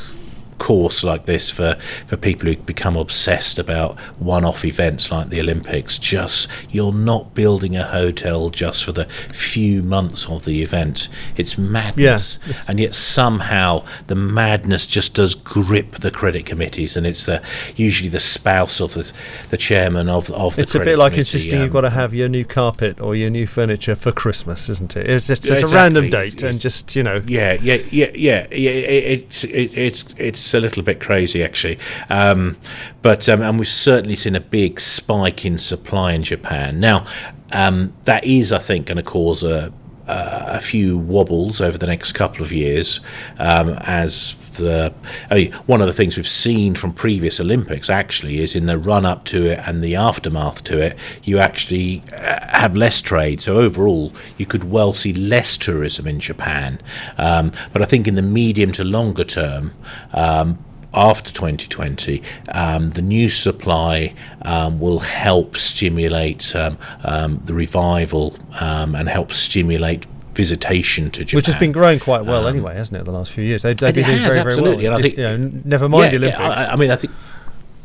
course 0.57 1.03
like 1.03 1.25
this 1.25 1.49
for, 1.49 1.75
for 2.05 2.17
people 2.17 2.47
who 2.47 2.57
become 2.57 2.95
obsessed 2.95 3.59
about 3.59 3.97
one 4.19 4.45
off 4.45 4.65
events 4.65 5.11
like 5.11 5.29
the 5.29 5.39
Olympics. 5.39 5.97
Just, 5.97 6.47
you're 6.69 6.93
not 6.93 7.33
building 7.33 7.75
a 7.75 7.83
hotel 7.83 8.49
just 8.49 8.85
for 8.85 8.91
the 8.91 9.05
few 9.05 9.83
months 9.83 10.27
of 10.27 10.45
the 10.45 10.61
event. 10.61 11.09
It's 11.35 11.57
madness. 11.57 12.39
Yeah. 12.45 12.53
And 12.67 12.79
yet 12.79 12.95
somehow 12.95 13.83
the 14.07 14.15
madness 14.15 14.87
just 14.87 15.13
does 15.13 15.35
grip 15.35 15.95
the 15.95 16.11
credit 16.11 16.45
committees, 16.45 16.97
and 16.97 17.05
it's 17.05 17.25
the 17.25 17.41
usually 17.75 18.09
the 18.09 18.19
spouse 18.19 18.79
of 18.79 18.93
the, 18.93 19.11
the 19.49 19.57
chairman 19.57 20.09
of, 20.09 20.29
of 20.31 20.55
the 20.55 20.63
It's 20.63 20.75
a 20.75 20.79
bit 20.79 20.97
like 20.97 21.17
insisting 21.17 21.55
um, 21.55 21.63
you've 21.63 21.73
got 21.73 21.81
to 21.81 21.89
have 21.89 22.13
your 22.13 22.29
new 22.29 22.45
carpet 22.45 22.99
or 22.99 23.15
your 23.15 23.29
new 23.29 23.47
furniture 23.47 23.95
for 23.95 24.11
Christmas, 24.11 24.69
isn't 24.69 24.95
it? 24.95 25.09
It's 25.09 25.27
just 25.27 25.45
it's 25.45 25.51
exactly. 25.51 25.77
a 25.77 25.81
random 25.81 26.09
date, 26.09 26.33
it's, 26.33 26.43
and 26.43 26.59
just, 26.59 26.95
you 26.95 27.03
know. 27.03 27.21
Yeah, 27.27 27.53
yeah, 27.53 27.75
yeah, 27.91 28.11
yeah. 28.13 28.47
yeah 28.51 28.69
it, 28.69 29.21
it's, 29.21 29.43
it, 29.43 29.77
it's, 29.77 30.13
it's, 30.17 30.46
a 30.53 30.59
little 30.59 30.83
bit 30.83 30.99
crazy 30.99 31.43
actually. 31.43 31.79
Um, 32.09 32.57
but 33.01 33.27
um, 33.29 33.41
and 33.41 33.59
we've 33.59 33.67
certainly 33.67 34.15
seen 34.15 34.35
a 34.35 34.41
big 34.41 34.79
spike 34.79 35.45
in 35.45 35.57
supply 35.57 36.13
in 36.13 36.23
Japan. 36.23 36.79
Now 36.79 37.05
um, 37.51 37.93
that 38.03 38.23
is, 38.25 38.51
I 38.51 38.59
think, 38.59 38.87
going 38.87 38.97
to 38.97 39.03
cause 39.03 39.43
a 39.43 39.71
a 40.07 40.59
few 40.59 40.97
wobbles 40.97 41.59
over 41.61 41.77
the 41.77 41.87
next 41.87 42.13
couple 42.13 42.41
of 42.41 42.51
years 42.51 42.99
um, 43.39 43.69
as 43.81 44.35
the 44.57 44.93
I 45.29 45.35
mean, 45.35 45.51
one 45.65 45.81
of 45.81 45.87
the 45.87 45.93
things 45.93 46.17
we've 46.17 46.27
seen 46.27 46.75
from 46.75 46.93
previous 46.93 47.39
Olympics 47.39 47.89
actually 47.89 48.39
is 48.39 48.55
in 48.55 48.65
the 48.65 48.77
run 48.77 49.05
up 49.05 49.25
to 49.25 49.45
it 49.45 49.59
and 49.65 49.83
the 49.83 49.95
aftermath 49.95 50.63
to 50.65 50.79
it, 50.79 50.97
you 51.23 51.39
actually 51.39 52.03
uh, 52.13 52.39
have 52.49 52.75
less 52.75 53.01
trade. 53.01 53.41
So 53.41 53.57
overall, 53.57 54.13
you 54.37 54.45
could 54.45 54.65
well 54.65 54.93
see 54.93 55.13
less 55.13 55.57
tourism 55.57 56.07
in 56.07 56.19
Japan. 56.19 56.79
Um, 57.17 57.51
but 57.73 57.81
I 57.81 57.85
think 57.85 58.07
in 58.07 58.15
the 58.15 58.21
medium 58.21 58.71
to 58.73 58.83
longer 58.83 59.23
term, 59.23 59.73
um, 60.13 60.59
after 60.93 61.31
2020, 61.31 62.23
um, 62.53 62.91
the 62.91 63.01
new 63.01 63.29
supply 63.29 64.13
um, 64.43 64.79
will 64.79 64.99
help 64.99 65.57
stimulate 65.57 66.55
um, 66.55 66.77
um 67.03 67.39
the 67.45 67.53
revival 67.53 68.35
um, 68.59 68.95
and 68.95 69.09
help 69.09 69.31
stimulate 69.31 70.05
visitation 70.37 71.09
to 71.11 71.25
Japan, 71.25 71.37
which 71.37 71.47
has 71.47 71.55
been 71.55 71.71
growing 71.71 71.99
quite 71.99 72.23
well 72.23 72.47
anyway, 72.47 72.75
hasn't 72.75 73.01
it? 73.01 73.03
The 73.03 73.11
last 73.11 73.31
few 73.31 73.43
years, 73.43 73.63
they've, 73.63 73.75
they've 73.75 73.93
been 73.93 74.05
doing 74.05 74.19
has, 74.19 74.35
very, 74.35 74.45
absolutely. 74.45 74.83
very 74.83 74.89
well. 74.89 74.97
And 74.97 74.99
I 74.99 75.09
think, 75.09 75.17
you 75.17 75.23
know, 75.23 75.61
never 75.65 75.89
mind 75.89 76.03
yeah, 76.05 76.09
the 76.09 76.17
Olympics. 76.17 76.39
Yeah, 76.39 76.69
I, 76.69 76.73
I 76.73 76.75
mean, 76.75 76.91
I 76.91 76.95
think 76.95 77.13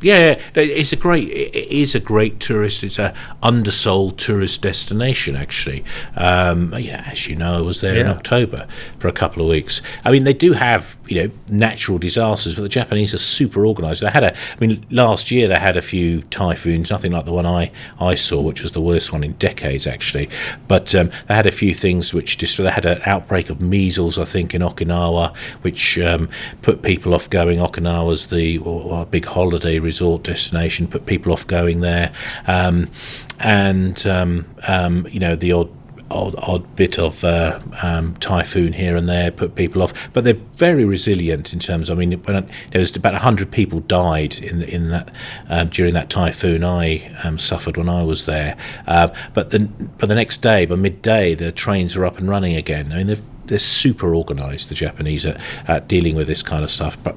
yeah, 0.02 0.40
it's 0.54 0.92
a 0.92 0.97
great. 0.97 1.28
It 1.28 1.71
is 1.71 1.94
a 1.94 2.00
great 2.00 2.40
tourist. 2.40 2.82
It's 2.82 2.99
a 2.99 3.14
undersold 3.42 4.18
tourist 4.18 4.62
destination, 4.62 5.37
actually. 5.37 5.85
Um, 6.16 6.75
yeah, 6.76 7.04
as 7.06 7.28
you 7.28 7.37
know, 7.37 7.59
I 7.59 7.61
was 7.61 7.80
there 7.80 7.94
yeah. 7.94 8.02
in 8.02 8.06
October 8.09 8.66
for 8.99 9.09
a 9.09 9.12
couple 9.12 9.42
of 9.42 9.49
weeks. 9.49 9.80
I 10.04 10.11
mean, 10.11 10.25
they 10.25 10.32
do 10.32 10.52
have 10.54 10.99
you 11.06 11.23
know 11.23 11.30
natural 11.49 11.99
disasters, 11.99 12.56
but 12.56 12.62
the 12.62 12.68
Japanese 12.68 13.14
are 13.14 13.18
super 13.18 13.64
organised. 13.64 14.00
They 14.00 14.11
had 14.11 14.25
a. 14.25 14.35
I 14.35 14.56
mean, 14.61 14.85
last 14.90 15.30
year 15.30 15.47
they 15.47 15.59
had 15.59 15.76
a 15.76 15.82
few 15.82 16.23
typhoons, 16.23 16.90
nothing 16.90 17.12
like 17.12 17.25
the 17.25 17.32
one 17.32 17.47
I 17.47 17.71
I 18.00 18.16
saw, 18.16 18.40
which 18.40 18.62
was 18.62 18.73
the 18.73 18.80
worst 18.80 19.12
one 19.12 19.23
in 19.23 19.32
decades, 19.35 19.87
actually. 19.87 20.28
But 20.66 20.94
um, 20.97 21.11
they 21.28 21.35
had 21.35 21.47
a 21.47 21.52
few 21.52 21.75
things 21.75 22.12
which 22.12 22.38
just 22.38 22.59
they 22.59 22.71
had 22.71 22.85
an 22.85 23.00
outbreak 23.06 23.50
of 23.50 23.61
measles, 23.61 24.18
I 24.18 24.25
think, 24.25 24.54
in 24.54 24.62
Okinawa, 24.62 25.37
which 25.62 25.99
um, 25.99 26.28
put 26.61 26.82
people 26.82 27.14
off 27.14 27.30
going. 27.30 27.59
Okinawa's 27.59 28.26
the 28.26 28.59
or, 28.59 28.82
or 28.82 29.02
a 29.02 29.06
big 29.06 29.26
holiday 29.26 29.78
resort 29.78 29.91
destination, 30.00 30.87
put 30.87 31.06
people 31.06 31.32
off 31.32 31.46
going 31.46 31.80
there, 31.80 32.12
um, 32.46 32.90
and 33.38 34.06
um, 34.06 34.46
um, 34.68 35.06
you 35.11 35.20
know 35.20 35.37
the 35.37 35.52
odd 35.52 35.70
odd, 36.12 36.34
odd 36.38 36.76
bit 36.76 36.99
of 36.99 37.25
uh, 37.25 37.61
um, 37.82 38.14
typhoon 38.16 38.75
here 38.75 38.96
and 38.96 39.08
there 39.08 39.30
put 39.30 39.54
people 39.54 39.82
off, 39.82 40.12
but 40.12 40.25
they're 40.25 40.34
very 40.34 40.84
resilient 40.84 41.52
in 41.52 41.58
terms. 41.58 41.88
Of, 41.88 41.99
I 41.99 42.04
mean, 42.04 42.22
I, 42.28 42.40
there 42.70 42.80
was 42.80 42.94
about 42.94 43.14
hundred 43.16 43.50
people 43.50 43.80
died 43.80 44.37
in 44.37 44.62
in 44.62 44.90
that 44.90 45.11
um, 45.49 45.68
during 45.68 45.94
that 45.94 46.11
typhoon 46.11 46.64
I 46.64 47.12
um, 47.25 47.38
suffered 47.38 47.76
when 47.76 47.88
I 47.88 48.02
was 48.02 48.26
there. 48.26 48.56
Uh, 48.87 49.08
but 49.34 49.50
the 49.50 49.61
but 49.99 50.08
the 50.08 50.14
next 50.14 50.38
day, 50.38 50.66
by 50.66 50.76
midday, 50.76 51.34
the 51.34 51.52
trains 51.52 51.96
are 51.96 52.04
up 52.04 52.18
and 52.18 52.28
running 52.28 52.56
again. 52.56 52.92
I 52.92 52.99
mean, 52.99 53.06
they're 53.08 53.16
they're 53.46 53.58
super 53.58 54.14
organised. 54.14 54.68
The 54.68 54.75
Japanese 54.75 55.26
at, 55.26 55.40
at 55.68 55.88
dealing 55.88 56.16
with 56.16 56.26
this 56.26 56.42
kind 56.42 56.62
of 56.62 56.70
stuff, 56.70 56.96
but 57.02 57.16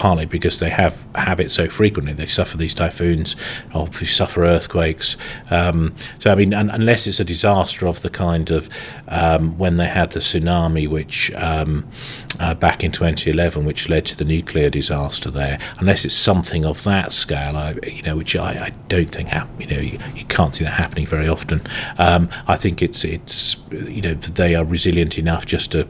partly 0.00 0.24
because 0.24 0.60
they 0.60 0.70
have 0.70 0.96
have 1.14 1.38
it 1.40 1.50
so 1.50 1.68
frequently. 1.68 2.14
They 2.14 2.24
suffer 2.24 2.56
these 2.56 2.74
typhoons, 2.74 3.36
or 3.74 3.86
they 3.86 4.06
suffer 4.06 4.44
earthquakes. 4.44 5.18
Um, 5.50 5.94
so 6.18 6.32
I 6.32 6.36
mean, 6.36 6.54
un- 6.54 6.70
unless 6.70 7.06
it's 7.06 7.20
a 7.20 7.24
disaster 7.24 7.86
of 7.86 8.00
the 8.00 8.08
kind 8.08 8.48
of 8.48 8.70
um, 9.08 9.58
when 9.58 9.76
they 9.76 9.88
had 9.88 10.12
the 10.12 10.20
tsunami, 10.20 10.88
which 10.88 11.30
um, 11.34 11.86
uh, 12.40 12.54
back 12.54 12.82
in 12.82 12.92
2011, 12.92 13.66
which 13.66 13.90
led 13.90 14.06
to 14.06 14.16
the 14.16 14.24
nuclear 14.24 14.70
disaster 14.70 15.30
there, 15.30 15.58
unless 15.80 16.06
it's 16.06 16.14
something 16.14 16.64
of 16.64 16.82
that 16.84 17.12
scale, 17.12 17.54
I, 17.54 17.74
you 17.86 18.02
know, 18.02 18.16
which 18.16 18.34
I, 18.34 18.52
I 18.52 18.70
don't 18.88 19.12
think 19.12 19.28
you 19.58 19.66
know 19.66 19.82
you, 19.82 19.98
you, 20.16 20.24
can't 20.24 20.54
see 20.54 20.64
that 20.64 20.70
happening 20.70 21.04
very 21.04 21.28
often. 21.28 21.60
Um, 21.98 22.30
I 22.48 22.56
think 22.56 22.80
it's 22.80 23.04
it's 23.04 23.58
you 23.70 24.00
know 24.00 24.14
they 24.14 24.54
are 24.54 24.64
resilient 24.64 25.18
enough 25.18 25.44
just 25.44 25.72
to 25.72 25.86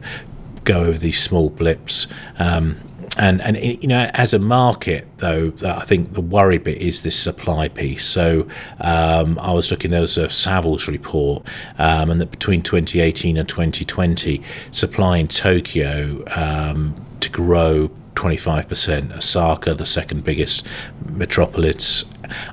go 0.64 0.81
over 0.81 0.99
these 0.99 1.23
small 1.23 1.49
blips. 1.49 2.09
Um, 2.40 2.76
and 3.19 3.43
and 3.43 3.57
you 3.57 3.88
know 3.88 4.11
as 4.14 4.33
a 4.33 4.38
market 4.38 5.07
though 5.19 5.52
I 5.64 5.85
think 5.85 6.12
the 6.12 6.21
worry 6.21 6.59
bit 6.59 6.79
is 6.79 7.02
this 7.02 7.17
supply 7.17 7.69
piece. 7.69 8.05
So 8.05 8.47
um, 8.81 9.38
I 9.38 9.52
was 9.52 9.71
looking 9.71 9.90
there 9.90 10.00
was 10.00 10.17
a 10.17 10.29
Savills 10.29 10.87
report 10.87 11.47
um, 11.79 12.11
and 12.11 12.21
that 12.21 12.31
between 12.31 12.62
2018 12.62 13.37
and 13.37 13.49
2020 13.49 14.43
supply 14.71 15.19
in 15.19 15.29
Tokyo 15.29 16.25
um, 16.37 16.95
to 17.21 17.31
grow 17.31 17.90
25% 18.14 19.17
Osaka 19.17 19.75
the 19.75 19.87
second 19.87 20.25
biggest 20.25 20.67
metropolis 21.09 22.05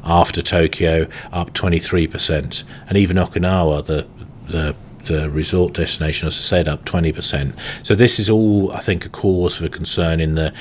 after 0.04 0.42
Tokyo 0.42 1.08
up 1.32 1.54
23% 1.54 2.64
and 2.88 2.98
even 2.98 3.18
Okinawa 3.18 3.86
the 3.86 4.08
the 4.48 4.76
uh, 5.10 5.30
resort 5.30 5.74
destination, 5.74 6.28
as 6.28 6.36
I 6.38 6.42
said, 6.42 6.68
up 6.68 6.86
20%. 6.86 7.54
So 7.84 7.96
this 7.96 8.20
is 8.20 8.30
all, 8.30 8.72
I 8.72 8.80
think, 8.80 9.06
a 9.06 9.10
cause 9.10 9.56
for 9.56 9.68
concern 9.70 10.20
in 10.20 10.36
the 10.36 10.54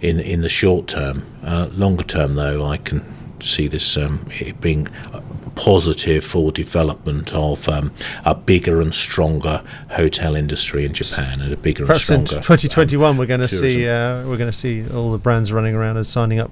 in 0.00 0.20
in 0.20 0.42
the 0.42 0.48
short 0.48 0.86
term. 0.88 1.24
Uh, 1.42 1.68
longer 1.72 2.04
term, 2.04 2.34
though, 2.34 2.64
I 2.64 2.76
can 2.76 3.02
see 3.40 3.68
this 3.68 3.96
um, 3.96 4.28
being 4.60 4.88
positive 5.54 6.24
for 6.24 6.52
development 6.52 7.32
of 7.32 7.68
um, 7.68 7.92
a 8.24 8.34
bigger 8.34 8.80
and 8.80 8.92
stronger 8.94 9.62
hotel 9.90 10.34
industry 10.34 10.84
in 10.84 10.92
Japan 10.92 11.40
and 11.40 11.52
a 11.52 11.56
bigger 11.56 11.86
Perhaps 11.86 12.10
and 12.10 12.28
stronger. 12.28 12.40
in 12.40 12.42
2021, 12.42 13.10
um, 13.10 13.16
we're 13.16 13.26
going 13.26 13.40
to 13.40 13.48
see 13.48 13.88
uh, 13.88 14.26
we're 14.26 14.36
going 14.36 14.50
to 14.50 14.56
see 14.56 14.88
all 14.90 15.12
the 15.12 15.18
brands 15.18 15.52
running 15.52 15.74
around 15.74 15.96
and 15.96 16.06
signing 16.06 16.38
up 16.38 16.50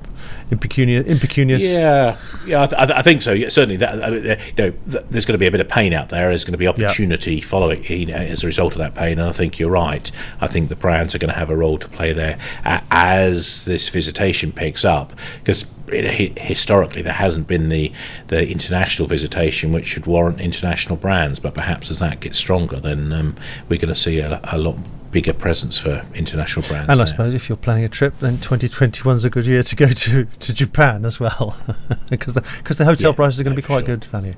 impecunious. 0.50 1.06
impecunious. 1.11 1.62
Yeah, 1.62 2.18
yeah, 2.47 2.62
I, 2.62 2.66
th- 2.66 2.90
I, 2.90 3.02
think 3.02 3.23
so. 3.23 3.32
Yeah, 3.32 3.49
certainly, 3.49 3.76
that, 3.76 4.02
uh, 4.02 4.11
you 4.11 4.54
know, 4.56 4.71
th- 4.90 5.04
there's 5.11 5.26
going 5.26 5.35
to 5.35 5.38
be 5.38 5.47
a 5.47 5.50
bit 5.50 5.61
of 5.61 5.68
pain 5.68 5.92
out 5.92 6.09
there. 6.09 6.28
There's 6.28 6.44
going 6.44 6.52
to 6.52 6.59
be 6.59 6.66
opportunity 6.66 7.40
following 7.40 7.85
you 7.85 8.06
know, 8.06 8.14
as 8.14 8.44
a 8.44 8.47
result 8.47 8.73
of 8.73 8.78
that 8.78 8.94
pain, 8.94 9.18
and 9.18 9.28
I 9.28 9.32
think 9.32 9.59
you're 9.59 9.71
right. 9.71 10.11
I 10.40 10.47
think 10.47 10.68
the 10.68 10.76
brands 10.76 11.14
are 11.14 11.18
going 11.18 11.32
to 11.32 11.38
have 11.38 11.50
a 11.50 11.56
role 11.56 11.78
to 11.78 11.88
play 11.88 12.12
there 12.12 12.38
uh, 12.64 12.80
as 12.90 13.64
this 13.64 13.88
visitation 13.88 14.52
picks 14.52 14.85
up 14.85 15.12
because 15.38 15.64
historically 15.92 17.02
there 17.02 17.12
hasn't 17.12 17.46
been 17.46 17.68
the 17.68 17.92
the 18.28 18.49
international 18.49 19.08
visitation 19.08 19.72
which 19.72 19.87
should 19.87 20.06
warrant 20.06 20.40
international 20.40 20.96
brands. 20.96 21.40
But 21.40 21.54
perhaps 21.54 21.90
as 21.90 21.99
that 21.99 22.20
gets 22.20 22.38
stronger, 22.38 22.80
then 22.80 23.12
um, 23.12 23.37
we're 23.68 23.80
going 23.80 23.88
to 23.88 23.94
see 23.94 24.18
a, 24.18 24.40
a 24.44 24.58
lot 24.58 24.76
bigger 25.12 25.34
presence 25.34 25.78
for 25.78 26.04
international 26.14 26.66
brands. 26.66 26.88
And 26.88 27.00
I 27.00 27.04
suppose 27.04 27.34
if 27.34 27.49
you're 27.49 27.56
planning 27.56 27.84
a 27.84 27.88
trip, 27.88 28.18
then 28.20 28.38
2021 28.38 29.16
is 29.16 29.25
a 29.25 29.30
good 29.30 29.46
year 29.46 29.62
to 29.62 29.76
go 29.76 29.88
to, 29.88 30.25
to 30.25 30.52
Japan 30.52 31.04
as 31.04 31.20
well, 31.20 31.56
because 32.11 32.34
the 32.34 32.42
because 32.58 32.78
the 32.78 32.84
hotel 32.84 33.11
yeah, 33.11 33.16
prices 33.16 33.40
are 33.40 33.44
going 33.44 33.54
to 33.54 33.62
be 33.62 33.66
quite 33.66 33.87
sure. 33.87 33.96
good 33.96 34.04
value. 34.06 34.34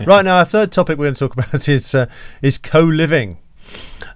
right 0.06 0.24
now, 0.24 0.38
our 0.38 0.44
third 0.44 0.70
topic 0.72 0.98
we're 0.98 1.06
going 1.06 1.14
to 1.14 1.18
talk 1.18 1.32
about 1.32 1.68
is 1.68 1.94
uh, 1.94 2.06
is 2.42 2.58
co-living. 2.58 3.38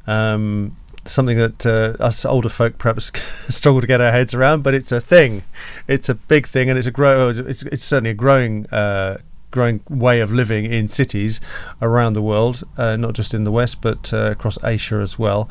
Um, 0.06 0.76
something 1.08 1.36
that 1.36 1.66
uh, 1.66 2.02
us 2.02 2.24
older 2.24 2.48
folk 2.48 2.78
perhaps 2.78 3.12
struggle 3.48 3.80
to 3.80 3.86
get 3.86 4.00
our 4.00 4.12
heads 4.12 4.34
around, 4.34 4.62
but 4.62 4.74
it's 4.74 4.92
a 4.92 5.00
thing. 5.00 5.42
It's 5.88 6.08
a 6.08 6.14
big 6.14 6.46
thing, 6.46 6.68
and 6.68 6.78
it's 6.78 6.86
a 6.86 6.90
grow. 6.90 7.30
It's, 7.30 7.62
it's 7.62 7.84
certainly 7.84 8.10
a 8.10 8.14
growing. 8.14 8.66
Uh, 8.66 9.18
growing 9.50 9.80
way 9.88 10.20
of 10.20 10.32
living 10.32 10.64
in 10.66 10.88
cities 10.88 11.40
around 11.80 12.12
the 12.12 12.22
world, 12.22 12.62
uh, 12.76 12.96
not 12.96 13.14
just 13.14 13.34
in 13.34 13.44
the 13.44 13.52
West, 13.52 13.80
but 13.80 14.12
uh, 14.12 14.30
across 14.30 14.58
Asia 14.64 14.96
as 14.96 15.18
well. 15.18 15.48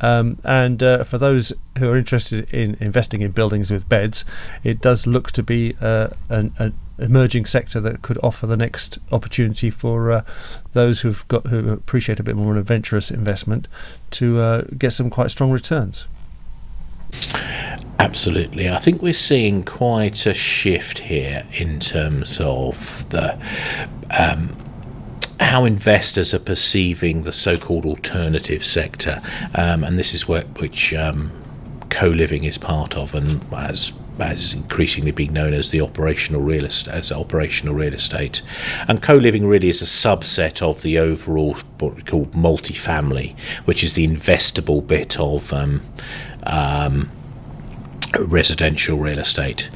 Um, 0.00 0.38
and 0.44 0.82
uh, 0.82 1.04
for 1.04 1.18
those 1.18 1.52
who 1.78 1.90
are 1.90 1.96
interested 1.96 2.48
in 2.52 2.76
investing 2.80 3.22
in 3.22 3.32
buildings 3.32 3.70
with 3.70 3.88
beds, 3.88 4.24
it 4.64 4.80
does 4.80 5.06
look 5.06 5.32
to 5.32 5.42
be 5.42 5.76
uh, 5.80 6.08
an, 6.28 6.52
an 6.58 6.74
emerging 6.98 7.46
sector 7.46 7.80
that 7.80 8.02
could 8.02 8.18
offer 8.22 8.46
the 8.46 8.56
next 8.56 8.98
opportunity 9.12 9.70
for 9.70 10.10
uh, 10.10 10.22
those 10.72 11.00
who've 11.00 11.26
got 11.28 11.46
who 11.46 11.70
appreciate 11.70 12.20
a 12.20 12.22
bit 12.22 12.36
more 12.36 12.52
an 12.52 12.58
adventurous 12.58 13.10
investment 13.10 13.68
to 14.10 14.40
uh, 14.40 14.62
get 14.76 14.92
some 14.92 15.10
quite 15.10 15.30
strong 15.30 15.50
returns. 15.50 16.06
Absolutely. 17.98 18.68
I 18.70 18.78
think 18.78 19.02
we're 19.02 19.12
seeing 19.12 19.64
quite 19.64 20.24
a 20.26 20.34
shift 20.34 21.00
here 21.00 21.44
in 21.52 21.80
terms 21.80 22.38
of 22.40 23.08
the 23.10 23.38
um, 24.16 24.56
how 25.40 25.64
investors 25.64 26.34
are 26.34 26.38
perceiving 26.38 27.22
the 27.22 27.32
so-called 27.32 27.84
alternative 27.84 28.64
sector, 28.64 29.20
um, 29.54 29.82
and 29.84 29.98
this 29.98 30.14
is 30.14 30.28
what 30.28 30.46
which 30.60 30.92
um, 30.94 31.30
co-living 31.90 32.44
is 32.44 32.58
part 32.58 32.96
of, 32.96 33.14
and 33.14 33.44
as 33.52 33.92
as 34.18 34.54
increasingly 34.54 35.10
being 35.10 35.32
known 35.32 35.52
as 35.52 35.70
the 35.70 35.80
operational 35.80 36.40
real 36.40 36.64
estate, 36.64 36.92
as 36.92 37.12
operational 37.12 37.74
real 37.74 37.94
estate, 37.94 38.42
and 38.86 39.02
co-living 39.02 39.46
really 39.46 39.68
is 39.68 39.82
a 39.82 39.84
subset 39.84 40.62
of 40.62 40.82
the 40.82 40.98
overall 40.98 41.56
what 41.78 41.94
we 41.96 42.02
call 42.02 42.26
multifamily, 42.26 43.38
which 43.64 43.82
is 43.82 43.94
the 43.94 44.06
investable 44.06 44.84
bit 44.86 45.18
of 45.18 45.52
um, 45.52 45.82
um, 46.44 47.10
residential 48.18 48.96
real 48.98 49.18
estate. 49.18 49.70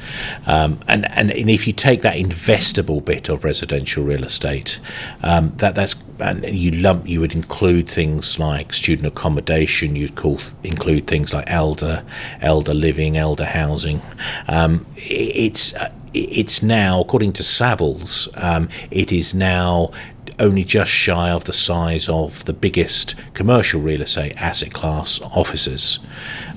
Um, 0.45 0.79
and, 0.87 1.09
and, 1.11 1.31
and 1.31 1.49
if 1.49 1.67
you 1.67 1.73
take 1.73 2.01
that 2.01 2.17
investable 2.17 3.03
bit 3.03 3.29
of 3.29 3.43
residential 3.43 4.03
real 4.03 4.23
estate, 4.23 4.79
um, 5.21 5.53
that 5.57 5.75
that's 5.75 5.95
and 6.19 6.45
you 6.45 6.71
lump 6.71 7.07
you 7.07 7.19
would 7.19 7.33
include 7.33 7.87
things 7.87 8.37
like 8.37 8.71
student 8.71 9.07
accommodation 9.07 9.95
you'd 9.95 10.15
call 10.15 10.39
include 10.63 11.07
things 11.07 11.33
like 11.33 11.43
elder 11.47 12.03
elder 12.39 12.73
living 12.73 13.17
elder 13.17 13.45
housing 13.45 14.01
um, 14.47 14.85
it's 14.95 15.73
uh, 15.75 15.91
it's 16.13 16.61
now 16.61 17.01
according 17.01 17.33
to 17.33 17.41
Savills 17.41 18.29
um, 18.41 18.69
it 18.91 19.11
is 19.11 19.33
now 19.33 19.91
only 20.39 20.63
just 20.63 20.91
shy 20.91 21.29
of 21.29 21.45
the 21.45 21.53
size 21.53 22.09
of 22.09 22.45
the 22.45 22.53
biggest 22.53 23.15
commercial 23.33 23.81
real 23.81 24.01
estate 24.01 24.35
asset 24.37 24.73
class 24.73 25.21
offices 25.21 25.99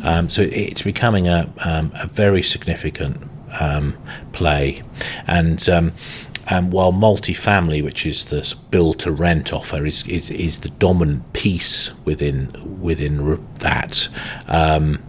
um, 0.04 0.28
so 0.28 0.42
it's 0.42 0.83
becoming 0.83 1.28
a, 1.28 1.52
um, 1.64 1.90
a 1.95 2.06
very 2.06 2.42
significant 2.42 3.23
um, 3.61 3.97
play 4.33 4.83
and 5.26 5.68
um, 5.68 5.92
while 6.71 6.92
multifamily, 6.92 7.83
which 7.83 8.06
is 8.06 8.26
the 8.26 8.54
build 8.71 9.00
to 9.00 9.11
rent 9.11 9.52
offer, 9.52 9.85
is, 9.85 10.06
is, 10.06 10.30
is 10.30 10.61
the 10.61 10.68
dominant 10.68 11.33
piece 11.33 11.92
within 12.04 12.80
within 12.80 13.45
that. 13.59 14.09
Um, 14.47 15.02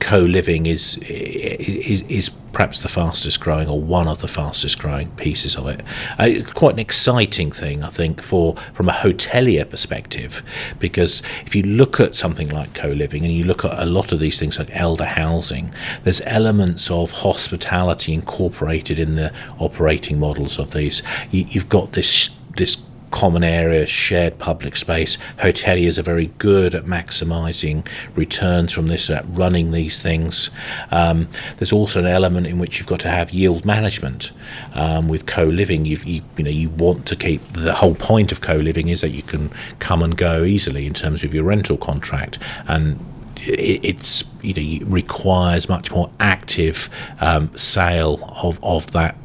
co-living 0.00 0.66
is, 0.66 0.98
is 0.98 2.02
is 2.02 2.30
perhaps 2.52 2.80
the 2.80 2.88
fastest 2.88 3.38
growing 3.38 3.68
or 3.68 3.78
one 3.78 4.08
of 4.08 4.22
the 4.22 4.28
fastest 4.28 4.78
growing 4.78 5.10
pieces 5.16 5.56
of 5.56 5.66
it. 5.68 5.82
Uh, 6.18 6.24
it's 6.26 6.50
quite 6.52 6.72
an 6.72 6.78
exciting 6.78 7.52
thing, 7.52 7.82
I 7.82 7.88
think, 7.88 8.22
for 8.22 8.56
from 8.72 8.88
a 8.88 8.92
hotelier 8.92 9.68
perspective, 9.68 10.42
because 10.78 11.22
if 11.44 11.54
you 11.54 11.62
look 11.62 12.00
at 12.00 12.14
something 12.14 12.48
like 12.48 12.72
co-living 12.72 13.24
and 13.24 13.32
you 13.32 13.44
look 13.44 13.64
at 13.64 13.78
a 13.78 13.84
lot 13.84 14.10
of 14.12 14.20
these 14.20 14.38
things 14.38 14.58
like 14.58 14.70
elder 14.72 15.04
housing, 15.04 15.70
there's 16.04 16.22
elements 16.22 16.90
of 16.90 17.10
hospitality 17.10 18.14
incorporated 18.14 18.98
in 18.98 19.16
the 19.16 19.32
operating 19.58 20.18
models 20.18 20.58
of 20.58 20.72
these. 20.72 21.02
You, 21.30 21.44
you've 21.48 21.68
got 21.68 21.92
this 21.92 22.30
this 22.56 22.76
common 23.10 23.44
areas, 23.44 23.88
shared 23.88 24.38
public 24.38 24.76
space. 24.76 25.16
Hoteliers 25.38 25.98
are 25.98 26.02
very 26.02 26.26
good 26.38 26.74
at 26.74 26.84
maximising 26.84 27.86
returns 28.14 28.72
from 28.72 28.88
this, 28.88 29.08
at 29.10 29.24
running 29.28 29.70
these 29.70 30.02
things. 30.02 30.50
Um, 30.90 31.28
there's 31.56 31.72
also 31.72 32.00
an 32.00 32.06
element 32.06 32.46
in 32.46 32.58
which 32.58 32.78
you've 32.78 32.88
got 32.88 33.00
to 33.00 33.08
have 33.08 33.30
yield 33.30 33.64
management. 33.64 34.32
Um, 34.74 35.08
with 35.08 35.26
co-living, 35.26 35.84
you 35.84 35.98
you 36.04 36.22
know 36.38 36.50
you 36.50 36.70
want 36.70 37.06
to 37.06 37.16
keep 37.16 37.42
the 37.52 37.74
whole 37.74 37.94
point 37.94 38.32
of 38.32 38.40
co-living 38.40 38.88
is 38.88 39.00
that 39.00 39.10
you 39.10 39.22
can 39.22 39.50
come 39.78 40.02
and 40.02 40.16
go 40.16 40.44
easily 40.44 40.86
in 40.86 40.94
terms 40.94 41.24
of 41.24 41.34
your 41.34 41.44
rental 41.44 41.76
contract 41.76 42.38
and 42.68 42.98
it's 43.38 44.24
you 44.42 44.54
know 44.54 44.86
requires 44.86 45.68
much 45.68 45.90
more 45.90 46.10
active 46.20 46.88
um, 47.20 47.54
sale 47.56 48.18
of, 48.42 48.62
of 48.62 48.90
that 48.92 49.16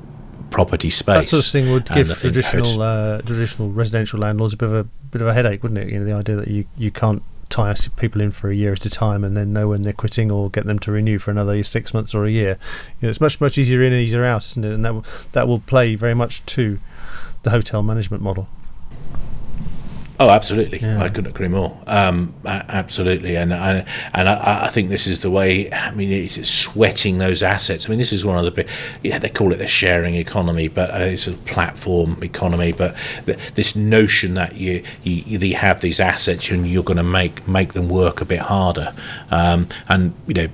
property 0.51 0.89
space. 0.89 1.31
That 1.31 1.38
sort 1.38 1.46
of 1.46 1.51
thing 1.51 1.72
would 1.72 1.86
give 1.89 2.15
traditional 2.15 2.81
uh, 2.81 3.22
traditional 3.22 3.72
residential 3.72 4.20
landlords 4.20 4.53
a 4.53 4.58
bit 4.58 4.70
of 4.70 4.75
a 4.75 4.84
bit 4.84 5.22
of 5.22 5.27
a 5.27 5.34
headache, 5.34 5.63
wouldn't 5.63 5.79
it? 5.79 5.91
You 5.91 6.00
know, 6.00 6.05
the 6.05 6.13
idea 6.13 6.36
that 6.36 6.48
you, 6.48 6.65
you 6.77 6.91
can't 6.91 7.24
tie 7.50 7.75
people 7.98 8.22
in 8.22 8.31
for 8.31 8.50
a 8.50 8.55
year 8.55 8.72
at 8.74 8.86
a 8.86 8.89
time 8.89 9.24
and 9.24 9.36
then 9.36 9.51
know 9.51 9.67
when 9.67 9.81
they're 9.81 9.93
quitting 9.93 10.31
or 10.31 10.50
get 10.50 10.65
them 10.65 10.79
to 10.79 10.91
renew 10.91 11.20
for 11.20 11.31
another 11.31 11.62
six 11.63 11.93
months 11.93 12.15
or 12.15 12.25
a 12.25 12.31
year. 12.31 12.58
You 13.00 13.08
know, 13.08 13.10
it's 13.10 13.22
much 13.22 13.41
much 13.41 13.58
easier 13.58 13.81
in 13.81 13.93
and 13.93 14.01
easier 14.01 14.24
out, 14.24 14.46
isn't 14.46 14.63
it? 14.63 14.74
And 14.74 14.86
that 14.86 15.03
that 15.31 15.48
will 15.48 15.60
play 15.60 15.96
very 15.96 16.13
much 16.13 16.46
to 16.48 16.79
the 17.43 17.50
hotel 17.50 17.81
management 17.81 18.22
model. 18.22 18.48
Oh, 20.22 20.30
absolutely. 20.30 20.78
Yeah. 20.78 21.01
I 21.01 21.10
couldn't 21.10 21.32
agree 21.32 21.48
more. 21.48 21.75
Um, 21.88 22.36
absolutely, 22.46 23.36
and 23.38 23.51
and, 23.51 23.88
and 24.13 24.30
I, 24.30 24.66
I, 24.66 24.68
think 24.70 24.90
this 24.90 25.08
is 25.08 25.22
the 25.22 25.32
way. 25.32 25.74
I 25.74 25.90
mean, 25.96 26.12
it's 26.12 26.48
sweating 26.48 27.18
those 27.18 27.42
assets. 27.42 27.88
I 27.88 27.90
mean, 27.90 27.98
this 27.98 28.13
is 28.13 28.24
one 28.24 28.38
of 28.38 28.46
the 28.46 28.51
big. 28.51 28.70
Yeah, 29.01 29.18
they 29.18 29.30
call 29.30 29.51
it 29.51 29.58
the 29.58 29.66
sharing 29.66 30.13
economy, 30.13 30.68
but 30.68 30.92
uh, 30.92 31.06
it's 31.06 31.25
a 31.25 31.34
platform 31.34 32.22
economy. 32.22 32.72
But 32.72 32.96
the, 33.25 33.34
this 33.56 33.75
notion 33.75 34.36
that 34.36 34.58
you, 34.58 34.84
you 35.01 35.40
you 35.40 35.56
have 35.56 35.82
these 35.82 36.00
assets 36.00 36.51
and 36.51 36.68
you're 36.68 36.84
going 36.84 36.98
to 36.98 37.04
make 37.04 37.48
make 37.48 37.74
them 37.74 37.90
work 37.90 38.22
a 38.22 38.25
bit 38.25 38.42
harder, 38.42 38.94
um, 39.32 39.70
and 39.90 40.13
you 40.28 40.36
know 40.36 40.48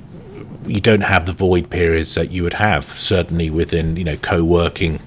you 0.65 0.79
don't 0.79 1.01
have 1.01 1.25
the 1.25 1.33
void 1.33 1.69
periods 1.69 2.15
that 2.15 2.31
you 2.31 2.43
would 2.43 2.53
have 2.53 2.85
certainly 2.85 3.49
within 3.49 3.97
you 3.97 4.05
know 4.05 4.15
co-working 4.15 5.01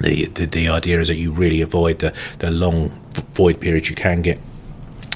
the, 0.00 0.26
the, 0.26 0.46
the 0.46 0.68
idea 0.68 1.00
is 1.00 1.08
that 1.08 1.16
you 1.16 1.32
really 1.32 1.60
avoid 1.60 1.98
the, 1.98 2.14
the 2.38 2.50
long 2.50 2.90
void 3.34 3.60
periods 3.60 3.88
you 3.88 3.94
can 3.94 4.22
get 4.22 4.38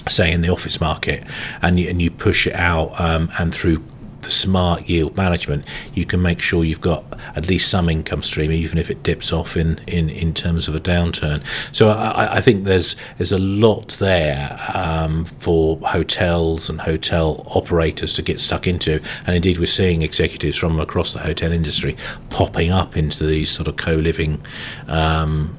say 0.08 0.30
in 0.32 0.42
the 0.42 0.50
office 0.50 0.80
market 0.80 1.24
and 1.62 1.80
you, 1.80 1.88
and 1.88 2.02
you 2.02 2.10
push 2.10 2.46
it 2.46 2.54
out 2.54 2.98
um, 3.00 3.30
and 3.38 3.54
through 3.54 3.82
the 4.24 4.30
smart 4.30 4.88
yield 4.88 5.16
management, 5.16 5.64
you 5.94 6.04
can 6.04 6.20
make 6.20 6.40
sure 6.40 6.64
you've 6.64 6.80
got 6.80 7.04
at 7.36 7.48
least 7.48 7.70
some 7.70 7.88
income 7.88 8.22
stream, 8.22 8.50
even 8.50 8.78
if 8.78 8.90
it 8.90 9.02
dips 9.02 9.32
off 9.32 9.56
in, 9.56 9.78
in, 9.86 10.10
in 10.10 10.34
terms 10.34 10.68
of 10.68 10.74
a 10.74 10.80
downturn. 10.80 11.42
So 11.72 11.90
I, 11.90 12.36
I 12.36 12.40
think 12.40 12.64
there's 12.64 12.96
there's 13.18 13.32
a 13.32 13.38
lot 13.38 13.88
there 14.00 14.58
um, 14.74 15.24
for 15.24 15.78
hotels 15.78 16.68
and 16.68 16.80
hotel 16.80 17.44
operators 17.48 18.12
to 18.14 18.22
get 18.22 18.40
stuck 18.40 18.66
into, 18.66 19.00
and 19.26 19.36
indeed 19.36 19.58
we're 19.58 19.66
seeing 19.66 20.02
executives 20.02 20.56
from 20.56 20.80
across 20.80 21.12
the 21.12 21.20
hotel 21.20 21.52
industry 21.52 21.96
popping 22.30 22.70
up 22.70 22.96
into 22.96 23.24
these 23.24 23.50
sort 23.50 23.68
of 23.68 23.76
co-living 23.76 24.42
um, 24.88 25.56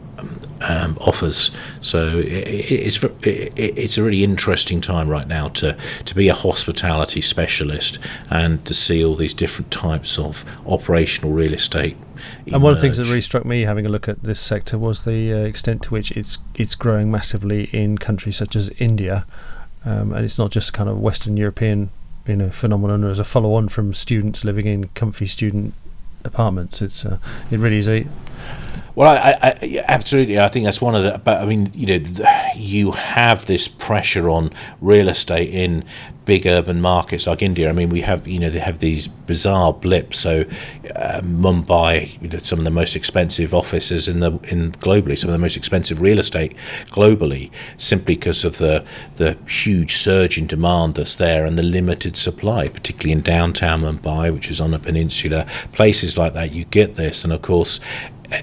um, 0.62 0.98
offers. 1.02 1.52
So 1.82 2.18
it, 2.18 2.26
it's 2.26 3.04
it, 3.04 3.54
it's 3.58 3.98
a 3.98 4.04
really 4.04 4.24
interesting 4.24 4.82
time 4.82 5.10
right 5.10 5.28
now 5.28 5.50
to 5.50 5.78
to 6.06 6.16
be 6.16 6.28
a 6.28 6.34
hospitality 6.34 7.22
specialist 7.22 8.00
and 8.30 8.64
to 8.66 8.74
see 8.74 9.04
all 9.04 9.16
these 9.16 9.34
different 9.34 9.72
types 9.72 10.18
of 10.18 10.46
operational 10.66 11.32
real 11.32 11.54
estate. 11.54 11.98
Emerge. 12.46 12.54
And 12.54 12.64
one 12.64 12.72
of 12.72 12.78
the 12.78 12.82
things 12.82 12.98
that 12.98 13.06
really 13.06 13.22
struck 13.22 13.46
me 13.46 13.62
having 13.62 13.86
a 13.86 13.90
look 13.90 14.08
at 14.08 14.24
this 14.24 14.40
sector 14.40 14.78
was 14.78 15.04
the 15.04 15.34
uh, 15.34 15.38
extent 15.38 15.84
to 15.84 15.90
which 15.92 16.12
it's 16.12 16.38
it's 16.56 16.76
growing 16.76 17.12
massively 17.12 17.66
in 17.66 17.98
countries 17.98 18.38
such 18.38 18.56
as 18.56 18.70
India, 18.80 19.26
um, 19.84 20.14
and 20.14 20.26
it's 20.26 20.38
not 20.38 20.52
just 20.52 20.74
kind 20.74 20.90
of 20.90 21.00
Western 21.00 21.38
European 21.38 21.90
you 22.28 22.36
know 22.36 22.50
phenomenon 22.50 23.04
as 23.04 23.20
a 23.20 23.24
follow 23.24 23.54
on 23.54 23.70
from 23.70 23.94
students 23.94 24.44
living 24.44 24.66
in 24.66 24.88
comfy 24.90 25.28
student 25.28 25.74
apartments. 26.24 26.82
It's 26.82 27.06
uh, 27.06 27.18
it 27.52 27.60
really 27.60 27.78
is 27.78 27.88
a 27.88 28.08
well, 28.96 29.12
I, 29.12 29.38
I, 29.42 29.84
absolutely. 29.88 30.40
I 30.40 30.48
think 30.48 30.66
that's 30.66 30.82
one 30.82 30.96
of 30.96 31.04
the. 31.04 31.18
But 31.18 31.42
I 31.42 31.46
mean, 31.46 31.70
you 31.74 32.00
know, 32.00 32.26
you 32.56 32.92
have 32.92 33.46
this 33.46 33.68
pressure 33.68 34.30
on 34.30 34.52
real 34.80 35.10
estate 35.10 35.50
in 35.50 35.84
big 36.26 36.48
urban 36.48 36.82
markets 36.82 37.28
like 37.28 37.42
India. 37.42 37.70
I 37.70 37.72
mean, 37.72 37.90
we 37.90 38.02
have 38.02 38.28
you 38.28 38.40
know 38.40 38.50
they 38.50 38.60
have 38.60 38.80
these 38.80 39.08
bizarre 39.08 39.74
blips. 39.74 40.20
So 40.20 40.46
uh, 40.96 41.22
Mumbai, 41.22 42.22
you 42.22 42.30
know, 42.30 42.40
some 42.40 42.60
of 42.60 42.66
the 42.66 42.72
most 42.72 42.96
expensive 42.96 43.54
offices 43.54 44.08
in 44.08 44.22
the 44.22 44.32
in 44.50 44.72
globally, 44.74 45.18
some 45.18 45.30
of 45.30 45.34
the 45.34 45.40
most 45.40 45.58
expensive 45.58 46.02
real 46.02 46.20
estate 46.20 46.56
globally, 46.86 47.52
simply 47.78 48.16
because 48.16 48.46
of 48.46 48.58
the 48.58 48.86
the 49.18 49.38
huge 49.48 49.98
surge 49.98 50.38
in 50.38 50.48
demand 50.48 50.96
that's 50.96 51.16
there 51.16 51.46
and 51.46 51.58
the 51.58 51.64
limited 51.64 52.16
supply, 52.16 52.68
particularly 52.68 53.12
in 53.12 53.22
downtown 53.22 53.82
Mumbai, 53.82 54.34
which 54.34 54.50
is 54.50 54.60
on 54.60 54.74
a 54.74 54.80
peninsula. 54.80 55.46
Places 55.74 56.18
like 56.18 56.34
that, 56.34 56.54
you 56.54 56.66
get 56.66 56.96
this, 56.96 57.24
and 57.24 57.34
of 57.34 57.42
course, 57.42 57.80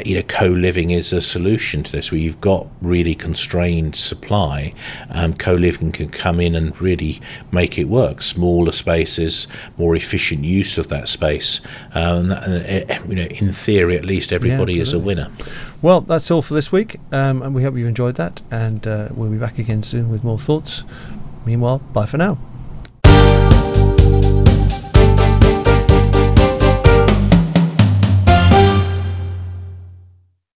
you 0.04 0.16
know, 0.16 0.22
co-living 0.22 0.90
is 0.90 1.12
a 1.12 1.20
solution 1.20 1.82
to 1.82 1.92
this. 1.92 2.10
Where 2.10 2.20
you've 2.20 2.40
got 2.40 2.66
really 2.80 3.14
constrained 3.14 3.94
supply, 3.96 4.74
um, 5.10 5.34
co-living 5.34 5.92
can 5.92 6.08
come 6.08 6.40
in 6.40 6.54
and 6.54 6.78
really 6.80 7.20
make 7.50 7.78
it 7.78 7.84
work. 7.84 8.22
Smaller 8.22 8.72
spaces, 8.72 9.46
more 9.76 9.96
efficient 9.96 10.44
use 10.44 10.78
of 10.78 10.88
that 10.88 11.08
space, 11.08 11.60
um, 11.94 12.30
and, 12.30 12.90
uh, 12.90 13.00
you 13.08 13.14
know, 13.14 13.22
in 13.24 13.52
theory, 13.52 13.96
at 13.96 14.04
least 14.04 14.32
everybody 14.32 14.74
yeah, 14.74 14.82
is 14.82 14.92
a 14.92 14.98
winner. 14.98 15.30
Well, 15.80 16.00
that's 16.00 16.30
all 16.30 16.42
for 16.42 16.54
this 16.54 16.70
week, 16.70 16.96
um, 17.10 17.42
and 17.42 17.54
we 17.54 17.62
hope 17.62 17.76
you 17.76 17.86
enjoyed 17.86 18.14
that. 18.16 18.40
And 18.50 18.86
uh, 18.86 19.08
we'll 19.12 19.30
be 19.30 19.38
back 19.38 19.58
again 19.58 19.82
soon 19.82 20.10
with 20.10 20.22
more 20.22 20.38
thoughts. 20.38 20.84
Meanwhile, 21.44 21.78
bye 21.92 22.06
for 22.06 22.18
now. 22.18 22.38